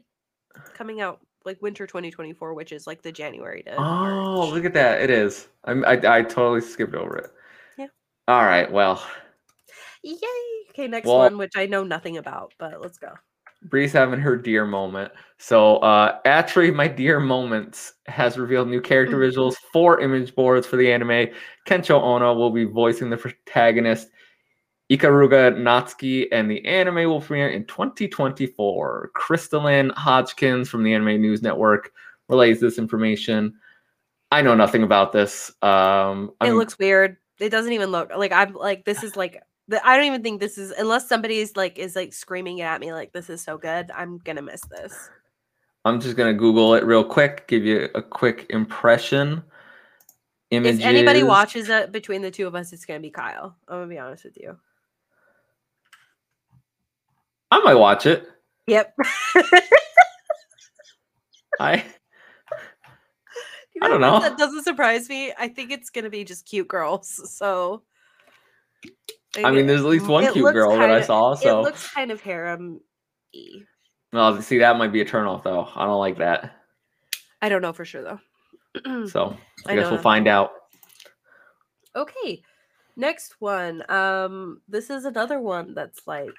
[0.73, 4.53] coming out like winter 2024, which is like the January to Oh, March.
[4.53, 5.01] look at that.
[5.01, 5.47] It is.
[5.65, 7.31] I'm I I totally skipped over it.
[7.77, 7.87] Yeah.
[8.27, 9.03] All right, well.
[10.03, 10.17] Yay.
[10.69, 13.13] Okay, next well, one, which I know nothing about, but let's go.
[13.63, 15.11] Bree's having her dear moment.
[15.37, 19.39] So uh Atri, My Dear Moments has revealed new character mm-hmm.
[19.39, 21.27] visuals for image boards for the anime.
[21.67, 24.09] Kensho Ono will be voicing the protagonist
[24.89, 29.11] Ikaruga Natsuki, and the anime will premiere in 2024.
[29.15, 31.91] Crystalyn Hodgkins from the Anime News Network
[32.29, 33.53] relays this information.
[34.31, 35.51] I know nothing about this.
[35.61, 37.17] Um, it looks weird.
[37.39, 39.41] It doesn't even look like I'm like this is like
[39.83, 43.11] I don't even think this is unless somebody's like is like screaming at me like
[43.11, 43.91] this is so good.
[43.91, 45.09] I'm gonna miss this.
[45.85, 49.43] I'm just gonna Google it real quick, give you a quick impression.
[50.51, 50.79] Images.
[50.79, 53.57] If anybody watches it between the two of us, it's gonna be Kyle.
[53.67, 54.57] I'm gonna be honest with you.
[57.51, 58.29] I might watch it.
[58.67, 58.95] Yep.
[61.59, 61.83] I
[63.81, 64.19] I don't know.
[64.19, 65.33] That doesn't surprise me.
[65.37, 67.21] I think it's gonna be just cute girls.
[67.37, 67.83] So
[69.43, 71.35] I mean, there's at least one cute girl that I saw.
[71.35, 72.79] So it looks kind of harem
[74.13, 75.67] Well, see, that might be a turnoff though.
[75.75, 76.55] I don't like that.
[77.41, 79.07] I don't know for sure though.
[79.07, 80.51] so I, I guess we'll find out.
[81.95, 82.41] Okay.
[82.95, 83.89] Next one.
[83.91, 86.33] Um, this is another one that's like,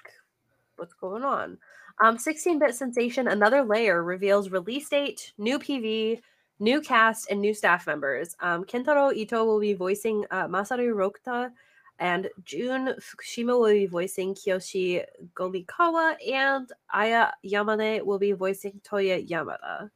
[0.75, 1.57] what's going on?
[2.03, 6.21] Um, 16-bit sensation, another layer reveals release date, new PV,
[6.59, 8.35] new cast, and new staff members.
[8.39, 11.51] Um, Kentaro Ito will be voicing uh, Masaru Rokta
[11.99, 19.27] and Jun Fukushima will be voicing Kiyoshi Gomikawa, and Aya Yamane will be voicing Toya
[19.27, 19.89] Yamada.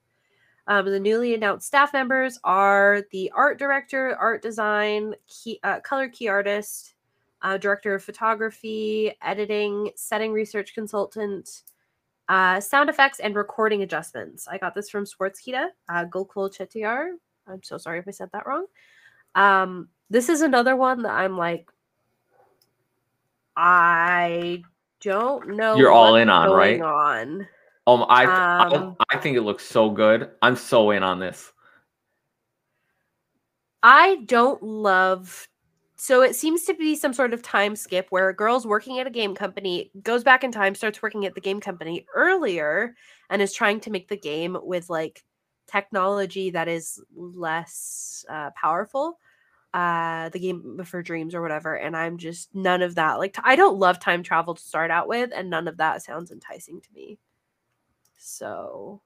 [0.67, 6.07] Um, the newly announced staff members are the art director, art design, key, uh, color
[6.07, 6.95] key artist,
[7.41, 11.63] uh, director of photography, editing, setting research consultant,
[12.29, 14.47] uh, sound effects, and recording adjustments.
[14.47, 17.11] I got this from Sportskeeda, uh, Gokul Chettiar.
[17.47, 18.65] I'm so sorry if I said that wrong.
[19.35, 21.69] Um, this is another one that I'm like
[23.55, 24.63] I
[25.01, 25.75] don't know.
[25.75, 26.81] You're all in on, right?
[26.81, 27.47] On.
[27.85, 30.31] Um, I, um, I I think it looks so good.
[30.41, 31.51] I'm so in on this.
[33.81, 35.47] I don't love.
[35.97, 39.07] So it seems to be some sort of time skip where a girl's working at
[39.07, 42.95] a game company, goes back in time, starts working at the game company earlier,
[43.29, 45.23] and is trying to make the game with like
[45.67, 49.19] technology that is less uh, powerful
[49.74, 53.55] uh the game for dreams or whatever and i'm just none of that like I
[53.55, 56.89] don't love time travel to start out with and none of that sounds enticing to
[56.93, 57.19] me.
[58.17, 59.01] So.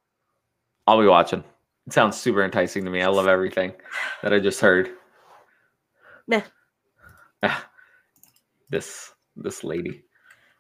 [0.85, 1.43] I'll be watching.
[1.85, 3.01] It sounds super enticing to me.
[3.01, 3.73] I love everything
[4.23, 4.91] that i just heard.
[6.27, 6.41] Meh.
[7.43, 7.69] Ah,
[8.69, 10.03] this this lady.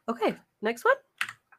[0.09, 0.95] Okay next one?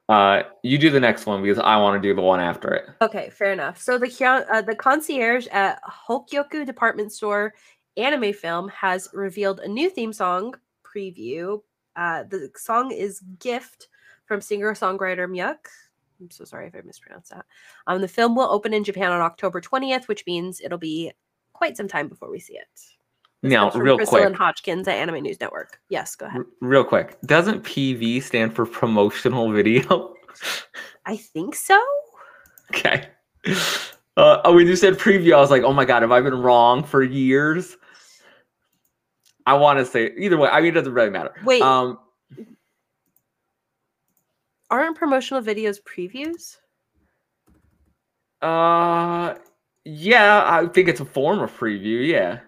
[0.08, 2.86] Uh, you do the next one because I want to do the one after it.
[3.02, 3.78] Okay, fair enough.
[3.78, 7.54] So the uh, the concierge at Hokkyoku department store
[7.96, 11.60] anime film has revealed a new theme song preview.
[11.96, 13.88] Uh, the song is Gift
[14.26, 15.56] from singer songwriter Miyuk.
[16.20, 17.44] I'm so sorry if I mispronounced that.
[17.86, 21.12] Um, the film will open in Japan on October 20th, which means it'll be
[21.52, 22.66] quite some time before we see it.
[23.42, 24.26] This now, real Crystal quick.
[24.26, 25.80] and Hodgkins at Anime News Network.
[25.88, 26.40] Yes, go ahead.
[26.40, 27.16] R- real quick.
[27.24, 30.14] Doesn't PV stand for promotional video?
[31.06, 31.80] I think so.
[32.74, 33.08] Okay.
[34.18, 36.82] Uh, when you said preview, I was like, oh my God, have I been wrong
[36.82, 37.76] for years?
[39.46, 40.48] I want to say either way.
[40.48, 41.32] I mean, it doesn't really matter.
[41.44, 41.62] Wait.
[41.62, 42.00] Um,
[44.68, 46.56] aren't promotional videos previews?
[48.42, 49.38] Uh,
[49.84, 52.04] yeah, I think it's a form of preview.
[52.04, 52.40] Yeah.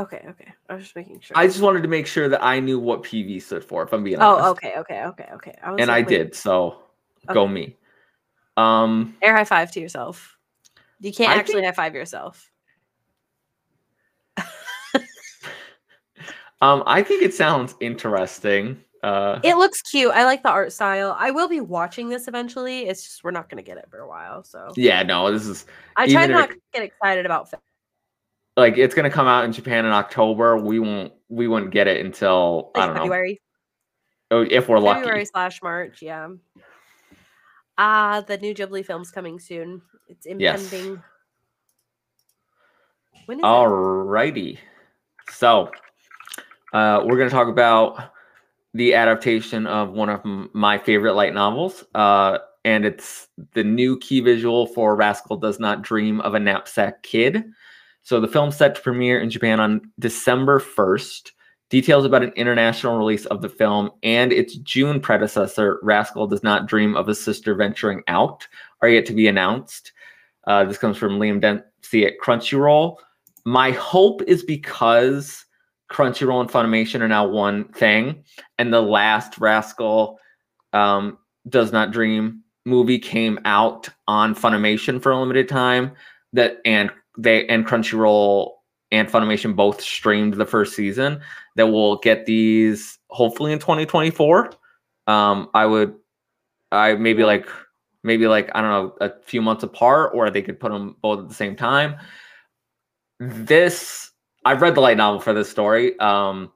[0.00, 0.54] Okay, okay.
[0.70, 1.36] I was just making sure.
[1.36, 3.82] I just wanted to make sure that I knew what PV stood for.
[3.82, 4.46] If I'm being oh, honest.
[4.46, 5.58] Oh, okay, okay, okay, okay.
[5.62, 6.34] I and I did.
[6.34, 6.84] So
[7.26, 7.34] okay.
[7.34, 7.76] go me.
[8.60, 10.36] Um, air high five to yourself.
[11.00, 12.50] You can't I actually think, high five yourself.
[16.62, 18.82] Um, I think it sounds interesting.
[19.02, 20.12] Uh, it looks cute.
[20.12, 21.16] I like the art style.
[21.18, 22.86] I will be watching this eventually.
[22.86, 24.44] It's just we're not going to get it for a while.
[24.44, 25.64] So yeah, no, this is.
[25.96, 27.50] I try not to get excited about.
[27.50, 27.62] Film.
[28.58, 30.58] Like it's going to come out in Japan in October.
[30.58, 31.14] We won't.
[31.30, 33.40] We won't get it until like I don't February.
[34.30, 34.38] know.
[34.38, 35.00] Oh, if we're lucky.
[35.00, 36.02] February slash March.
[36.02, 36.28] Yeah.
[37.78, 39.82] Ah, the new Ghibli film's coming soon.
[40.08, 41.02] It's impending.
[43.28, 43.40] Yes.
[43.42, 44.54] Alrighty.
[44.54, 44.58] It?
[45.30, 45.70] So,
[46.72, 48.12] uh, we're going to talk about
[48.74, 50.20] the adaptation of one of
[50.52, 51.84] my favorite light novels.
[51.94, 57.02] Uh, and it's the new key visual for Rascal Does Not Dream of a Knapsack
[57.02, 57.44] Kid.
[58.02, 61.32] So the film set to premiere in Japan on December 1st.
[61.70, 66.66] Details about an international release of the film and its June predecessor, Rascal Does Not
[66.66, 68.46] Dream of a Sister Venturing Out,
[68.82, 69.92] are yet to be announced.
[70.48, 72.96] Uh, this comes from Liam Dempsey at Crunchyroll.
[73.44, 75.44] My hope is because
[75.90, 78.24] Crunchyroll and Funimation are now one thing,
[78.58, 80.18] and the last Rascal
[80.72, 81.18] um,
[81.48, 85.92] Does Not Dream movie came out on Funimation for a limited time.
[86.32, 88.52] That and they and Crunchyroll
[88.92, 91.20] and Funimation both streamed the first season.
[91.56, 94.52] That we'll get these hopefully in 2024.
[95.06, 95.94] Um, I would,
[96.72, 97.48] I maybe like
[98.02, 101.20] maybe like I don't know a few months apart, or they could put them both
[101.20, 101.96] at the same time.
[103.18, 104.10] This
[104.44, 105.98] I've read the light novel for this story.
[105.98, 106.52] Um,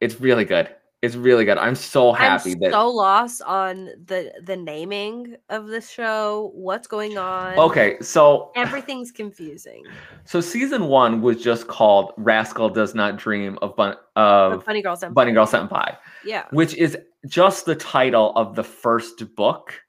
[0.00, 0.68] it's really good.
[1.00, 1.58] It's really good.
[1.58, 6.50] I'm so happy I'm that so lost on the the naming of the show.
[6.54, 7.56] What's going on?
[7.56, 9.84] Okay, so everything's confusing.
[10.24, 14.96] So season one was just called "Rascal Does Not Dream of Bun- of Bunny Girl
[14.96, 15.96] Senpai." Bunny Girl Senpai.
[16.24, 19.80] Yeah, which is just the title of the first book.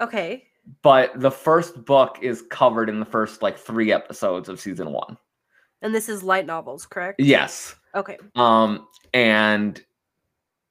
[0.00, 0.44] Okay.
[0.82, 5.16] But the first book is covered in the first like three episodes of season one.
[5.82, 7.20] And this is light novels, correct?
[7.20, 7.74] Yes.
[7.94, 8.18] Okay.
[8.34, 9.82] Um, and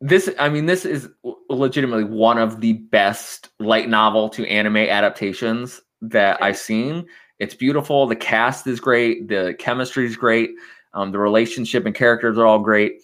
[0.02, 1.10] this, I mean, this is
[1.50, 6.42] legitimately one of the best light novel to anime adaptations that.
[6.42, 7.08] I've seen.
[7.40, 8.08] It's beautiful.
[8.08, 9.28] The cast is great.
[9.28, 10.52] The chemistry is great.
[10.94, 13.02] Um, the relationship and characters are all great.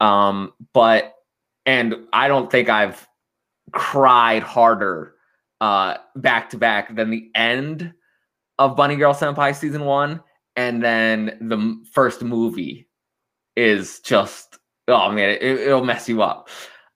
[0.00, 1.14] Um, but,
[1.66, 3.06] and I don't think I've
[3.70, 5.14] cried harder
[5.60, 7.92] uh, back to back than the end
[8.58, 10.20] of Bunny Girl Senpai season one
[10.56, 12.88] and then the first movie
[13.56, 14.58] is just
[14.88, 16.48] oh man, it, it'll mess you up.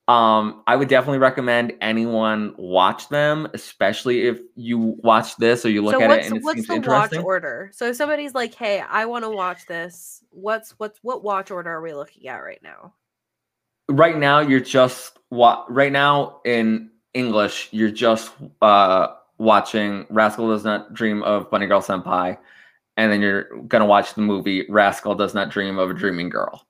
[0.09, 5.82] Um, I would definitely recommend anyone watch them, especially if you watch this or you
[5.82, 7.18] look so at it and it what's seems the interesting.
[7.18, 7.70] watch order?
[7.72, 11.70] So if somebody's like, "Hey, I want to watch this," what's what's what watch order
[11.70, 12.95] are we looking at right now?
[13.89, 18.32] Right now, you're just what right now in English, you're just
[18.62, 19.09] uh
[19.39, 22.39] watching Rascal Does Not Dream of Bunny Girl Senpai
[22.97, 26.66] and then you're gonna watch the movie Rascal Does Not Dream of a Dreaming Girl.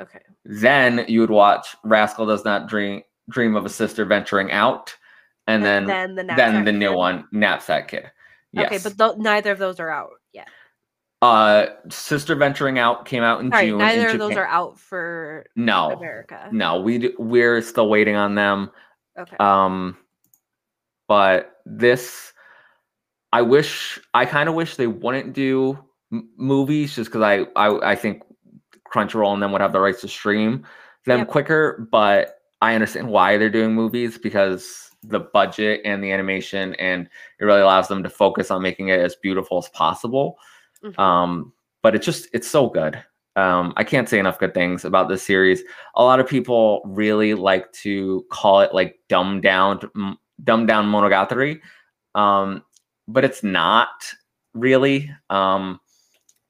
[0.00, 0.20] Okay.
[0.44, 4.96] Then you would watch Rascal Does Not Dream Dream of a Sister Venturing Out,
[5.46, 8.10] and, and then then the, then the new one Knapsack Kid.
[8.52, 8.66] Yes.
[8.66, 10.48] Okay, but th- neither of those are out yet.
[11.22, 13.78] Uh, Sister Venturing Out came out in June.
[13.78, 16.48] Neither of those are out for no America.
[16.50, 18.70] No, we we're still waiting on them.
[19.18, 19.36] Okay.
[19.38, 19.96] Um,
[21.08, 22.32] but this
[23.32, 25.78] I wish I kind of wish they wouldn't do
[26.12, 28.22] m- movies just because I, I I think
[28.92, 30.66] Crunchyroll and them would have the rights to stream
[31.06, 31.28] them yep.
[31.28, 31.88] quicker.
[31.90, 37.44] But I understand why they're doing movies because the budget and the animation and it
[37.44, 40.36] really allows them to focus on making it as beautiful as possible.
[40.84, 41.00] Mm-hmm.
[41.00, 43.02] Um, but it's just it's so good.
[43.36, 45.62] Um, I can't say enough good things about this series.
[45.94, 49.80] A lot of people really like to call it like dumbed down,
[50.42, 51.60] dumbed down Monogatari.
[52.14, 52.62] Um,
[53.08, 53.88] but it's not
[54.52, 55.10] really.
[55.30, 55.80] Um,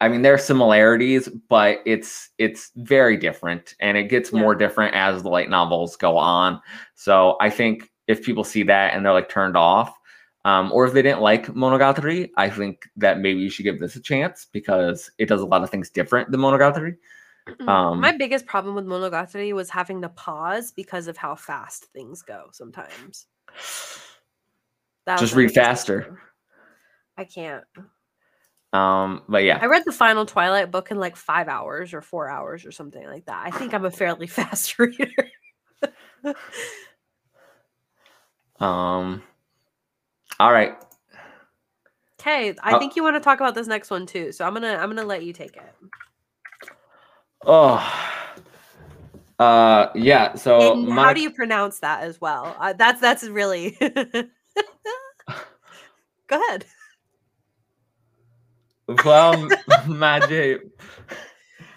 [0.01, 4.41] I mean, there are similarities, but it's it's very different, and it gets yeah.
[4.41, 6.61] more different as the light novels go on.
[6.95, 9.95] So I think if people see that and they're like turned off,
[10.45, 13.97] um, or if they didn't like Monogatari, I think that maybe you should give this
[13.97, 16.97] a chance because it does a lot of things different than Monogatari.
[17.67, 22.23] Um, My biggest problem with Monogatari was having to pause because of how fast things
[22.23, 23.27] go sometimes.
[25.07, 26.21] That just read faster.
[27.17, 27.65] I can't.
[28.73, 29.59] Um, but yeah.
[29.61, 33.05] I read the final Twilight book in like five hours or four hours or something
[33.05, 33.43] like that.
[33.45, 35.31] I think I'm a fairly fast reader.
[38.61, 39.23] um
[40.39, 40.75] all right.
[42.21, 44.33] Okay, I uh, think you want to talk about this next one too.
[44.33, 45.75] So I'm gonna I'm gonna let you take it.
[47.45, 47.83] Oh,
[49.39, 50.35] uh, yeah.
[50.35, 51.05] So my...
[51.05, 52.57] how do you pronounce that as well?
[52.59, 53.77] Uh, that's that's really.
[56.27, 56.65] Go ahead.
[59.05, 59.49] Well,
[59.87, 60.63] Magic,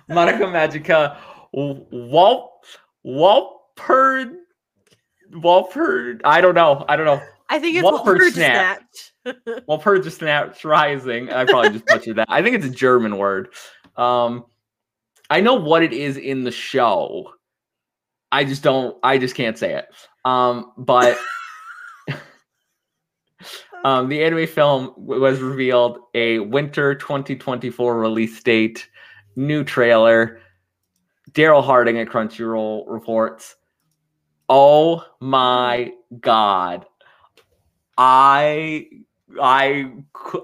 [0.09, 1.17] Monica Magica
[1.51, 2.65] Walt
[3.05, 4.33] Walpert
[5.31, 6.21] Walpert.
[6.23, 6.85] I don't know.
[6.87, 7.21] I don't know.
[7.49, 9.13] I think it's Walpert Snatch.
[9.69, 11.31] Walpert Snatch Rising.
[11.31, 12.27] I probably just butchered that.
[12.29, 13.49] I think it's a German word.
[13.95, 14.45] Um,
[15.29, 17.31] I know what it is in the show.
[18.31, 18.97] I just don't.
[19.03, 19.85] I just can't say it.
[20.25, 21.17] Um, but
[23.83, 28.87] um, the anime film was revealed a winter 2024 release date,
[29.35, 30.39] new trailer.
[31.31, 33.55] Daryl Harding at Crunchyroll reports.
[34.49, 36.85] Oh my god.
[37.97, 38.87] I
[39.41, 39.91] I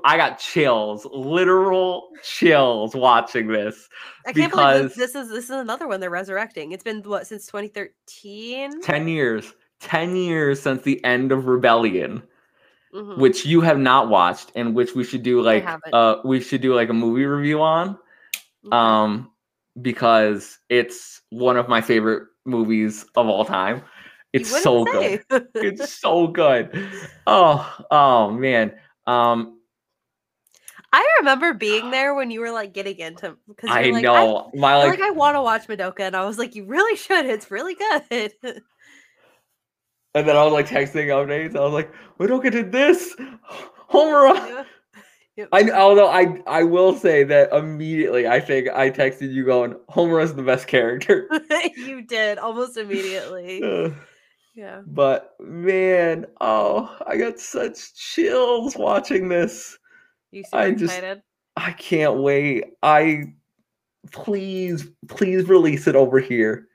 [0.03, 3.87] I got chills, literal chills watching this.
[4.25, 6.71] I can't believe this, this is this is another one they're resurrecting.
[6.71, 8.81] It's been what since 2013?
[8.81, 9.53] 10 years.
[9.79, 12.23] 10 years since the end of Rebellion.
[12.93, 13.21] Mm-hmm.
[13.21, 15.63] Which you have not watched and which we should do like
[15.93, 17.99] uh we should do like a movie review on.
[18.65, 18.75] Okay.
[18.75, 19.31] Um
[19.79, 23.83] because it's one of my favorite movies of all time.
[24.33, 25.21] It's so say.
[25.29, 25.47] good.
[25.53, 26.89] it's so good.
[27.27, 28.73] Oh, oh man.
[29.05, 29.59] Um
[30.91, 34.57] I remember being there when you were like getting into because I like, know I,
[34.57, 37.27] my like, like I want to watch Madoka and I was like, you really should.
[37.27, 38.33] It's really good.
[40.19, 41.55] and then I was like texting updates.
[41.55, 43.15] I was like, Madoka did this.
[43.89, 44.65] Homura.
[45.37, 45.45] Yeah.
[45.45, 45.49] Yep.
[45.53, 50.19] I although I I will say that immediately I think I texted you going Homer
[50.19, 51.29] is the best character.
[51.77, 53.63] you did almost immediately.
[54.55, 54.81] yeah.
[54.85, 59.77] But man, oh, I got such chills watching this.
[60.31, 61.21] You I excited?
[61.21, 61.21] Just,
[61.55, 62.65] I can't wait.
[62.83, 63.33] I
[64.11, 66.67] please please release it over here.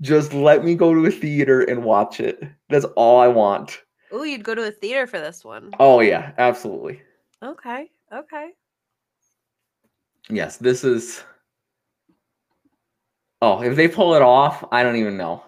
[0.00, 2.42] Just let me go to a theater and watch it.
[2.68, 3.80] That's all I want.
[4.10, 5.70] Oh, you'd go to a theater for this one.
[5.78, 7.02] Oh yeah, absolutely.
[7.42, 7.90] Okay.
[8.12, 8.50] Okay.
[10.28, 11.22] Yes, this is.
[13.42, 15.42] Oh, if they pull it off, I don't even know.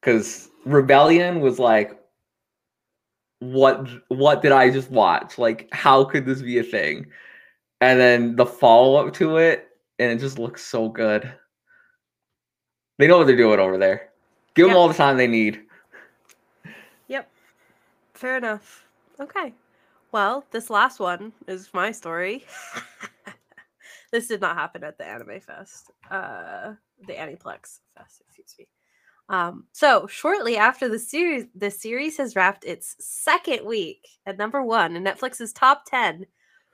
[0.00, 1.98] Because Rebellion was like,
[3.40, 3.88] what?
[4.08, 5.38] What did I just watch?
[5.38, 7.06] Like, how could this be a thing?
[7.80, 11.32] And then the follow up to it, and it just looks so good.
[13.00, 14.10] They know what they're doing over there.
[14.54, 14.74] Give yep.
[14.74, 15.62] them all the time they need.
[17.08, 17.30] Yep.
[18.12, 18.84] Fair enough.
[19.18, 19.54] Okay.
[20.12, 22.44] Well, this last one is my story.
[24.12, 26.74] this did not happen at the Anime Fest, uh,
[27.06, 28.68] the Aniplex Fest, excuse me.
[29.30, 34.62] Um, so shortly after the series, the series has wrapped its second week at number
[34.62, 36.26] one in Netflix's top ten.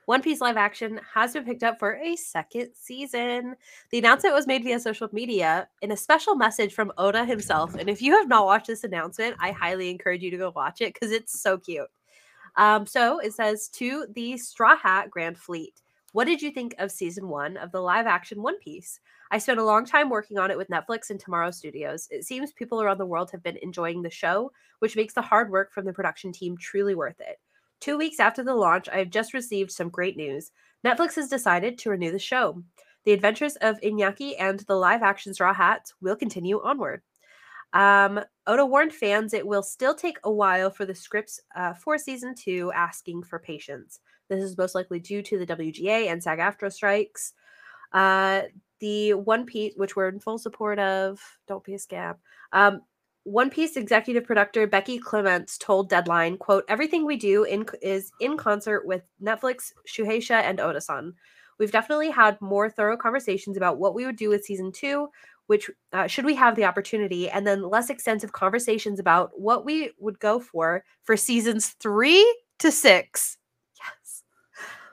[0.06, 3.56] One Piece live action has been picked up for a second season.
[3.90, 7.74] The announcement was made via social media in a special message from Oda himself.
[7.74, 10.80] And if you have not watched this announcement, I highly encourage you to go watch
[10.80, 11.88] it because it's so cute.
[12.54, 15.74] Um, so it says to the Straw Hat Grand Fleet.
[16.12, 19.00] What did you think of season one of the live action One Piece?
[19.32, 22.06] I spent a long time working on it with Netflix and Tomorrow Studios.
[22.12, 25.50] It seems people around the world have been enjoying the show, which makes the hard
[25.50, 27.40] work from the production team truly worth it.
[27.80, 30.50] Two weeks after the launch, I have just received some great news.
[30.84, 32.62] Netflix has decided to renew the show.
[33.04, 37.02] The adventures of Iñaki and the live action Straw Hats will continue onward.
[37.72, 41.98] Um, Oda warned fans it will still take a while for the scripts uh, for
[41.98, 44.00] season two, asking for patience.
[44.28, 47.32] This is most likely due to the WGA and SAG AFTRA strikes.
[47.92, 48.42] Uh,
[48.80, 52.16] the One Piece, which we're in full support of, don't be a scam.
[52.52, 52.80] Um,
[53.26, 58.36] One Piece executive producer Becky Clements told Deadline, "quote Everything we do in, is in
[58.36, 61.12] concert with Netflix, Shueisha, and Oda-san.
[61.58, 65.08] We've definitely had more thorough conversations about what we would do with season two,
[65.48, 69.90] which uh, should we have the opportunity, and then less extensive conversations about what we
[69.98, 72.24] would go for for seasons three
[72.60, 73.38] to six.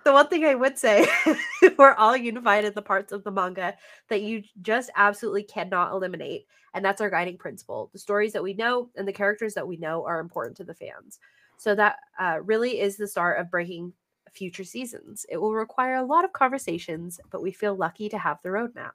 [0.03, 1.07] The one thing I would say,
[1.77, 3.75] we're all unified in the parts of the manga
[4.09, 6.45] that you just absolutely cannot eliminate.
[6.73, 7.89] And that's our guiding principle.
[7.93, 10.73] The stories that we know and the characters that we know are important to the
[10.73, 11.19] fans.
[11.57, 13.93] So that uh, really is the start of breaking
[14.33, 15.25] future seasons.
[15.29, 18.91] It will require a lot of conversations, but we feel lucky to have the roadmap.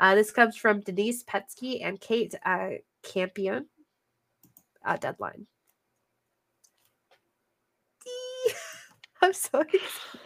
[0.00, 2.70] Uh, this comes from Denise Petski and Kate uh,
[3.02, 3.66] Campion.
[4.84, 5.46] Uh, deadline.
[9.22, 10.20] I'm so excited.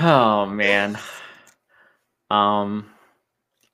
[0.00, 0.98] Oh man.
[2.30, 2.90] Um,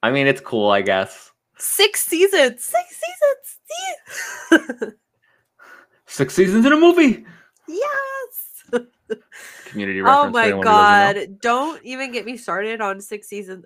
[0.02, 1.32] I mean, it's cool, I guess.
[1.56, 2.64] Six seasons.
[2.64, 3.00] Six
[4.50, 4.94] seasons.
[6.06, 7.24] Six seasons in a movie.
[7.66, 8.64] Yes.
[9.66, 10.26] Community reference.
[10.26, 11.40] Oh my god!
[11.40, 13.64] Don't even get me started on six seasons.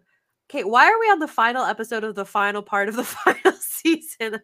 [0.51, 3.53] Okay, why are we on the final episode of the final part of the final
[3.61, 4.40] season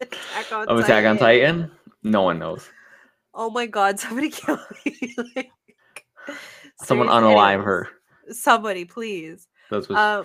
[0.00, 1.70] Attack on of Attack on Titan?
[2.02, 2.68] No one knows.
[3.34, 5.16] Oh my god, somebody kill me.
[5.34, 5.50] like,
[6.82, 7.88] Someone unalive her.
[8.30, 9.48] Somebody, please.
[9.70, 10.24] Those was uh,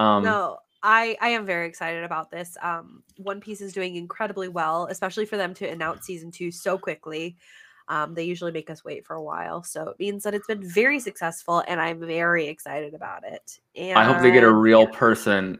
[0.00, 0.58] um, no.
[0.86, 2.58] I, I am very excited about this.
[2.60, 6.76] Um, One Piece is doing incredibly well, especially for them to announce season two so
[6.76, 7.36] quickly.
[7.88, 10.62] Um, they usually make us wait for a while, so it means that it's been
[10.62, 13.60] very successful, and I'm very excited about it.
[13.76, 14.98] And I hope they get a real yeah.
[14.98, 15.58] person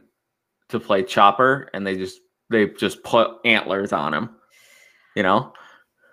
[0.68, 2.20] to play Chopper, and they just
[2.51, 4.30] they just put antlers on him.
[5.16, 5.53] You know,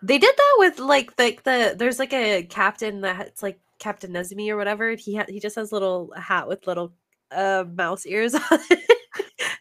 [0.04, 4.50] they did that with like the the there's like a captain that's like Captain Nezumi
[4.50, 4.92] or whatever.
[4.96, 6.94] He ha- he just has little hat with little
[7.32, 8.98] uh mouse ears on it.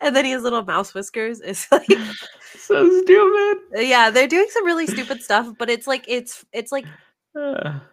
[0.01, 1.41] and then he has little mouse whiskers.
[1.45, 1.87] It's like
[2.57, 3.59] so stupid.
[3.75, 6.87] Yeah, they're doing some really stupid stuff, but it's like it's it's like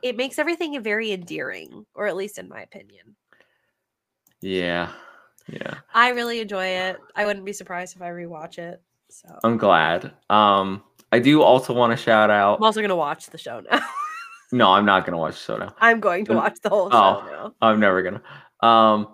[0.01, 3.15] it makes everything very endearing, or at least in my opinion.
[4.41, 4.91] Yeah.
[5.47, 5.75] Yeah.
[5.93, 6.97] I really enjoy it.
[7.15, 8.81] I wouldn't be surprised if I rewatch it.
[9.09, 10.11] So I'm glad.
[10.29, 13.79] Um I do also want to shout out I'm also gonna watch the show now.
[14.51, 15.75] no, I'm not gonna watch the show now.
[15.79, 17.53] I'm going to watch the whole oh, show now.
[17.61, 18.21] I'm never gonna.
[18.61, 19.07] Um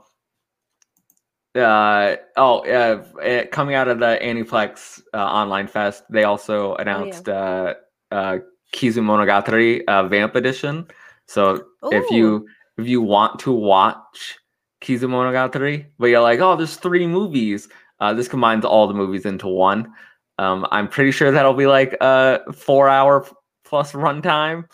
[1.55, 7.31] uh oh uh, coming out of the Aniplex uh, online fest they also announced oh,
[7.31, 7.39] yeah.
[7.39, 8.37] uh uh
[8.73, 10.87] kizumonogatari uh, vamp edition
[11.27, 11.89] so Ooh.
[11.91, 12.47] if you
[12.79, 14.39] if you want to watch
[14.81, 17.69] kizumonogatari but you're like oh there's three movies
[17.99, 19.93] uh this combines all the movies into one
[20.39, 23.25] um i'm pretty sure that'll be like a four hour
[23.63, 24.65] plus runtime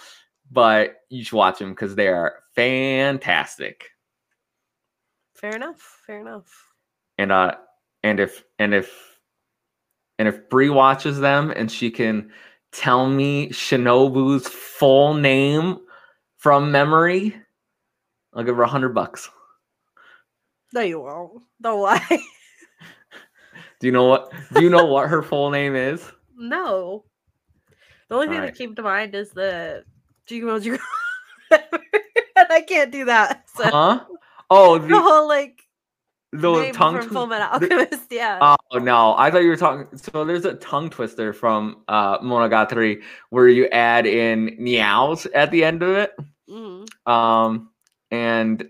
[0.51, 3.89] but you should watch them because they are fantastic
[5.35, 6.67] fair enough fair enough
[7.17, 7.53] and uh
[8.03, 9.09] and if and if
[10.17, 12.29] and if Bree watches them and she can
[12.71, 15.79] tell me Shinobu's full name
[16.37, 17.35] from memory,
[18.33, 19.29] I'll give her a hundred bucks.
[20.73, 21.43] No, you won't.
[21.61, 21.99] No way.
[23.79, 24.31] do you know what?
[24.53, 26.03] Do you know what her full name is?
[26.37, 27.05] No.
[28.09, 28.45] The only All thing right.
[28.47, 29.83] that came to mind is the
[30.27, 30.79] Jigamo Jigamo.
[31.51, 33.45] and I can't do that.
[33.55, 33.63] So.
[33.63, 34.05] Huh?
[34.49, 35.61] Oh, the, the whole like
[36.31, 38.55] the tongue from Full Metal Alchemist, yeah.
[38.71, 39.97] Oh no, I thought you were talking.
[39.97, 45.63] So there's a tongue twister from uh, Monogatari where you add in meows at the
[45.63, 46.15] end of it.
[46.49, 47.11] Mm-hmm.
[47.11, 47.69] Um,
[48.11, 48.69] and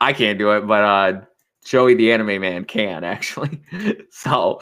[0.00, 1.20] I can't do it, but uh,
[1.66, 3.60] Joey the anime man can actually.
[4.10, 4.60] so,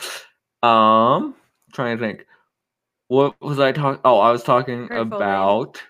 [0.63, 1.35] um,
[1.73, 2.27] trying to think.
[3.09, 4.01] What was I talking?
[4.05, 5.83] Oh, I was talking her about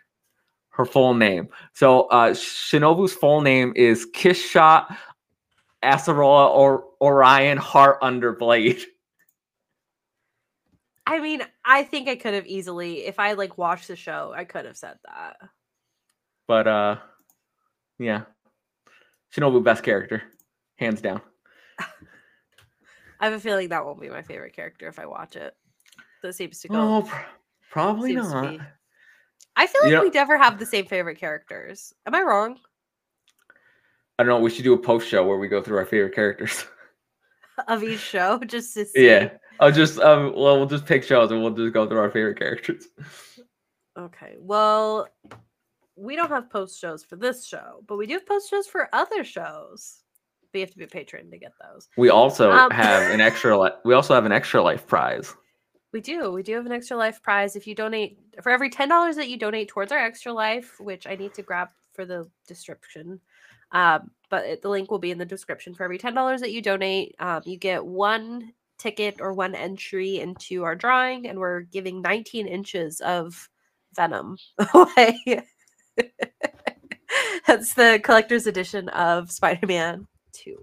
[0.70, 1.48] her full name.
[1.72, 4.96] So, uh, Shinobu's full name is Kiss-shot
[5.84, 8.82] Acerola or Orion Heart under Blade.
[11.06, 14.44] I mean, I think I could have easily, if I like watched the show, I
[14.44, 15.36] could have said that.
[16.48, 16.96] But uh
[17.98, 18.22] yeah.
[19.34, 20.22] Shinobu best character.
[20.76, 21.20] Hands down.
[23.20, 25.54] I have a feeling that won't be my favorite character if I watch it.
[26.22, 26.76] That seems to go.
[26.76, 27.16] Oh, pr-
[27.70, 28.58] probably not.
[29.56, 31.94] I feel like you we never have the same favorite characters.
[32.06, 32.58] Am I wrong?
[34.18, 34.40] I don't know.
[34.40, 36.64] We should do a post show where we go through our favorite characters
[37.68, 39.06] of each show, just to see.
[39.06, 40.34] Yeah, I'll just um.
[40.36, 42.88] Well, we'll just pick shows and we'll just go through our favorite characters.
[43.98, 44.34] Okay.
[44.38, 45.08] Well,
[45.96, 48.88] we don't have post shows for this show, but we do have post shows for
[48.92, 50.03] other shows.
[50.54, 51.88] But you have to be a patron to get those.
[51.96, 53.60] We also um, have an extra.
[53.60, 55.34] Li- we also have an extra life prize.
[55.92, 56.30] We do.
[56.30, 57.56] We do have an extra life prize.
[57.56, 61.08] If you donate for every ten dollars that you donate towards our extra life, which
[61.08, 63.18] I need to grab for the description.
[63.72, 65.74] Um, but it, the link will be in the description.
[65.74, 70.20] For every ten dollars that you donate, um, you get one ticket or one entry
[70.20, 73.48] into our drawing, and we're giving 19 inches of
[73.96, 74.36] Venom
[74.72, 75.18] away.
[77.48, 80.56] That's the collector's edition of Spider-Man 2.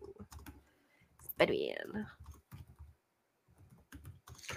[1.29, 2.07] Spider-Man.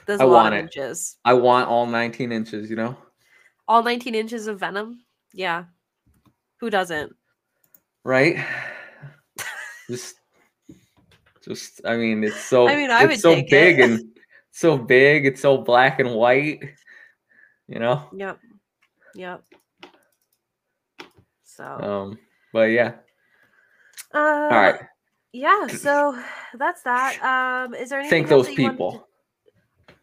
[0.07, 0.59] There's I want it.
[0.59, 1.17] Inches.
[1.25, 2.97] I want all 19 inches, you know?
[3.67, 5.01] All 19 inches of Venom?
[5.33, 5.65] Yeah.
[6.61, 7.15] Who doesn't?
[8.05, 8.45] right?
[9.91, 10.17] just,
[11.45, 12.69] just I mean, it's so.
[12.69, 13.81] I mean, I would so big it.
[13.81, 14.01] and
[14.53, 15.27] so big.
[15.27, 16.63] It's so black and white.
[17.67, 18.09] You know.
[18.15, 18.39] Yep.
[19.15, 19.45] Yep.
[21.45, 21.65] So.
[21.65, 22.19] Um.
[22.53, 22.93] But yeah.
[24.15, 24.81] Uh, All right.
[25.35, 25.67] Yeah.
[25.67, 26.17] So
[26.57, 27.21] that's that.
[27.23, 27.75] Um.
[27.75, 28.25] Is there anything?
[28.25, 29.07] Thank those people.
[29.89, 29.95] To...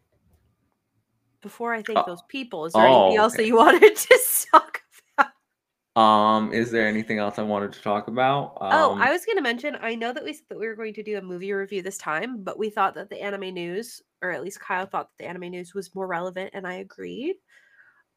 [1.41, 2.03] Before I thank oh.
[2.05, 4.19] those people, is there oh, anything else that you wanted to
[4.51, 4.81] talk
[5.17, 6.01] about?
[6.01, 8.57] um, is there anything else I wanted to talk about?
[8.59, 9.77] Um, oh, I was going to mention.
[9.81, 11.97] I know that we said that we were going to do a movie review this
[11.97, 15.29] time, but we thought that the anime news, or at least Kyle thought that the
[15.29, 17.35] anime news was more relevant, and I agreed.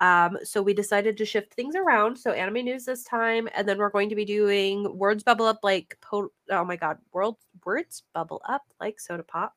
[0.00, 2.16] Um, so we decided to shift things around.
[2.16, 5.60] So anime news this time, and then we're going to be doing words bubble up
[5.62, 9.54] like po- oh my god, world words bubble up like soda pop.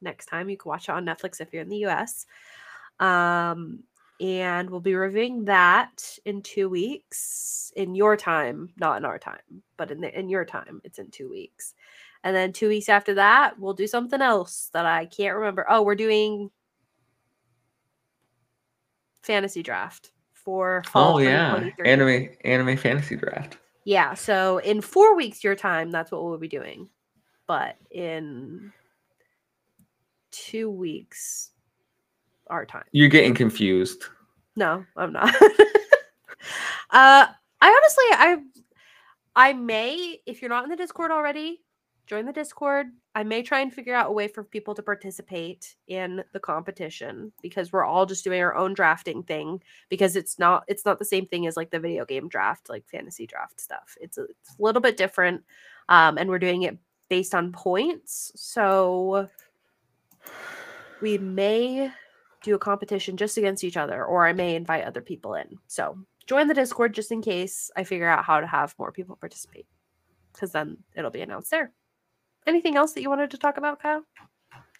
[0.00, 2.26] Next time you can watch it on Netflix if you're in the US.
[3.00, 3.82] Um,
[4.20, 9.62] and we'll be reviewing that in two weeks in your time, not in our time,
[9.76, 11.74] but in the, in your time, it's in two weeks.
[12.22, 15.66] And then two weeks after that, we'll do something else that I can't remember.
[15.68, 16.50] Oh, we're doing
[19.22, 21.16] fantasy draft for fall.
[21.16, 23.58] Oh yeah, anime anime fantasy draft.
[23.84, 26.88] Yeah, so in four weeks your time, that's what we'll be doing.
[27.46, 28.72] But in
[30.30, 31.50] two weeks
[32.48, 32.84] our time.
[32.92, 34.04] You're getting confused.
[34.56, 35.34] No, I'm not.
[36.90, 38.36] uh I honestly I
[39.34, 41.62] I may, if you're not in the Discord already,
[42.06, 42.88] join the Discord.
[43.14, 47.32] I may try and figure out a way for people to participate in the competition
[47.42, 51.04] because we're all just doing our own drafting thing because it's not it's not the
[51.04, 53.96] same thing as like the video game draft, like fantasy draft stuff.
[54.00, 55.44] It's a, it's a little bit different.
[55.88, 56.78] Um, and we're doing it
[57.08, 58.32] based on points.
[58.34, 59.28] So
[61.00, 61.90] we may
[62.42, 65.58] do a competition just against each other, or I may invite other people in.
[65.66, 69.16] So join the Discord just in case I figure out how to have more people
[69.16, 69.66] participate
[70.32, 71.72] because then it'll be announced there.
[72.46, 74.04] Anything else that you wanted to talk about, Kyle?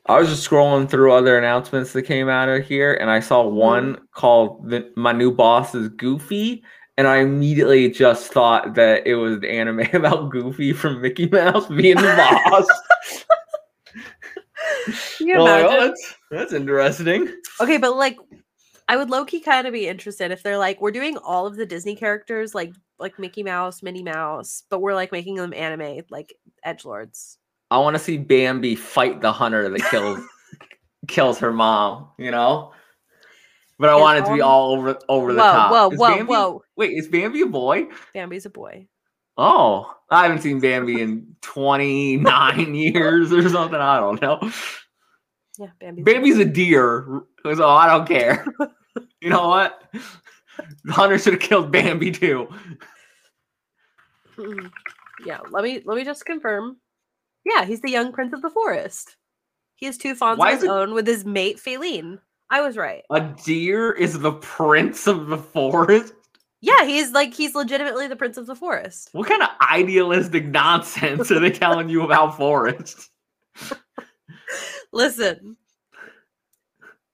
[0.06, 3.44] I was just scrolling through other announcements that came out of here, and I saw
[3.44, 3.56] mm-hmm.
[3.56, 4.04] one mm-hmm.
[4.12, 6.64] called the, "My New Boss is Goofy,"
[6.96, 11.68] and I immediately just thought that it was an anime about Goofy from Mickey Mouse
[11.68, 12.66] being the boss.
[15.20, 17.32] you oh, that's, that's interesting.
[17.60, 18.16] Okay, but like
[18.88, 21.56] I would low key kind of be interested if they're like, we're doing all of
[21.56, 26.02] the Disney characters like like Mickey Mouse, Minnie Mouse, but we're like making them anime
[26.10, 26.34] like
[26.64, 27.38] edge lords.
[27.72, 30.20] I want to see Bambi fight the hunter that kills
[31.08, 32.10] kills her mom.
[32.18, 32.72] You know.
[33.78, 35.72] But I want it to be all over over the whoa, top.
[35.72, 36.62] Whoa, is whoa, Bambi, whoa!
[36.76, 37.86] Wait, is Bambi a boy?
[38.12, 38.86] Bambi's a boy.
[39.38, 43.80] Oh, I haven't seen Bambi in 29 years or something.
[43.80, 44.38] I don't know.
[45.58, 48.46] Yeah, Bambi's, Bambi's a deer, so I don't care.
[49.22, 49.82] you know what?
[50.84, 52.48] The hunter should have killed Bambi too.
[55.24, 56.76] Yeah, let me let me just confirm.
[57.44, 59.16] Yeah, he's the young prince of the forest.
[59.74, 62.18] He has two fawns Why of his own with his mate Faline.
[62.50, 63.02] I was right.
[63.10, 66.12] A deer is the prince of the forest.
[66.60, 69.08] Yeah, he's like he's legitimately the prince of the forest.
[69.12, 73.10] What kind of idealistic nonsense are they telling you about forests?
[74.92, 75.56] Listen,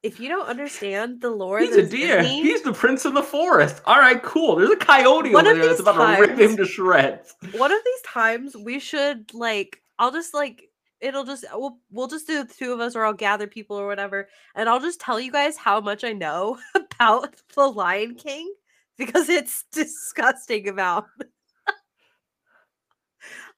[0.03, 2.21] if you don't understand the lore, he's a deer.
[2.21, 3.81] Disney, he's the prince of the forest.
[3.87, 4.57] All right, cool.
[4.57, 7.35] There's a coyote over there that's about times, to rip him to shreds.
[7.53, 9.83] One of these times, we should like.
[9.99, 10.71] I'll just like.
[11.01, 13.87] It'll just we'll we'll just do the two of us, or I'll gather people or
[13.87, 18.53] whatever, and I'll just tell you guys how much I know about the Lion King
[18.97, 21.07] because it's disgusting about.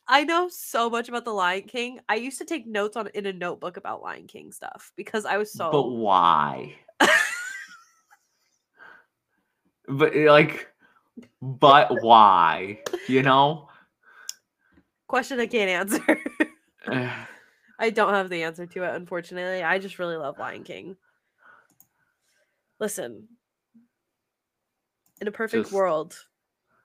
[0.07, 2.01] I know so much about the Lion King.
[2.09, 5.39] I used to take notes on in a notebook about Lion King stuff because I
[5.39, 5.71] was so.
[5.73, 6.75] But why?
[9.89, 10.69] but eh, like,
[11.41, 12.81] but why?
[13.09, 13.70] You know.
[15.11, 16.21] Question I can't answer.
[17.81, 19.61] I don't have the answer to it, unfortunately.
[19.61, 20.97] I just really love Lion King.
[22.79, 23.27] Listen,
[25.21, 25.75] in a perfect just...
[25.75, 26.15] world,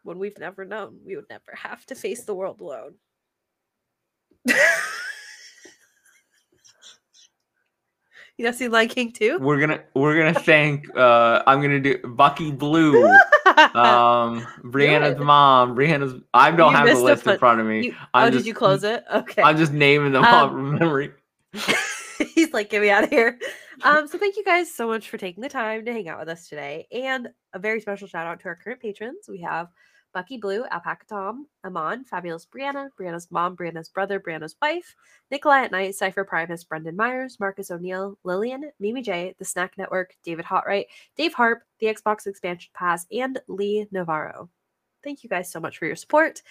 [0.02, 2.96] when we've never known, we would never have to face the world alone.
[8.38, 9.40] You guys see Lion King too?
[9.40, 13.10] We're gonna we're gonna thank uh I'm gonna do Bucky Blue,
[13.58, 17.88] um Breanna's mom, Breanna's I don't you have the list in front of me.
[17.88, 19.04] You, oh, just, did you close it?
[19.14, 19.42] Okay.
[19.42, 21.12] I'm just naming them um, off from memory.
[22.36, 23.40] he's like, get me out of here.
[23.84, 26.30] Um, so thank you guys so much for taking the time to hang out with
[26.30, 26.88] us today.
[26.92, 29.28] And a very special shout out to our current patrons.
[29.30, 29.68] We have
[30.16, 34.96] Bucky Blue, Alpaca Tom, Amon, Fabulist Breanna, Breanna's mom, Breanna's brother, Breanna's wife,
[35.30, 40.16] Nikolai at Night, Cypher Primus, Brendan Myers, Marcus O'Neill, Lillian, Mimi J, The Snack Network,
[40.24, 40.86] David Hotright,
[41.18, 44.50] Dave Harp, the Xbox Expansion Pass, and Lee Navarro.
[45.04, 46.42] Thank you guys so much for your support.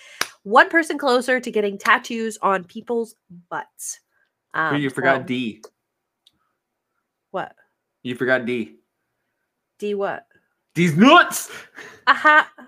[0.42, 3.14] One person closer to getting tattoos on people's
[3.48, 4.00] butts.
[4.52, 5.62] Um, you forgot D.
[7.30, 7.56] What?
[8.02, 8.76] You forgot D.
[9.78, 10.26] D what?
[10.74, 11.50] D's nuts.
[12.06, 12.46] Aha.
[12.46, 12.66] Uh-huh.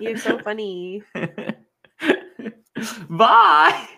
[0.00, 1.02] You're so funny.
[3.08, 3.88] Bye.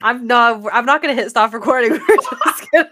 [0.00, 0.62] I'm not.
[0.72, 1.90] I'm not gonna hit stop recording.
[2.08, 2.90] We're just gonna.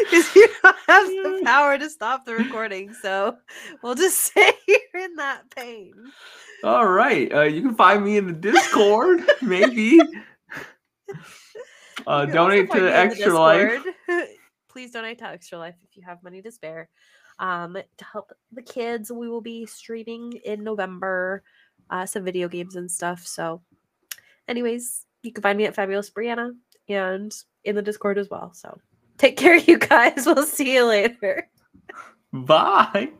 [0.00, 3.36] Because you don't have the power to stop the recording, so
[3.82, 5.92] we'll just say you're in that pain.
[6.64, 10.00] All right, uh, you can find me in the Discord, maybe.
[12.06, 13.84] Uh, donate to Extra Life.
[14.68, 16.88] Please donate to Extra Life if you have money to spare
[17.38, 19.10] um, to help the kids.
[19.10, 21.42] We will be streaming in November
[21.90, 23.26] uh, some video games and stuff.
[23.26, 23.62] So,
[24.46, 26.54] anyways, you can find me at Fabulist Breanna
[26.88, 27.34] and
[27.64, 28.52] in the Discord as well.
[28.52, 28.78] So,
[29.16, 30.26] take care, you guys.
[30.26, 31.48] We'll see you later.
[32.32, 33.10] Bye.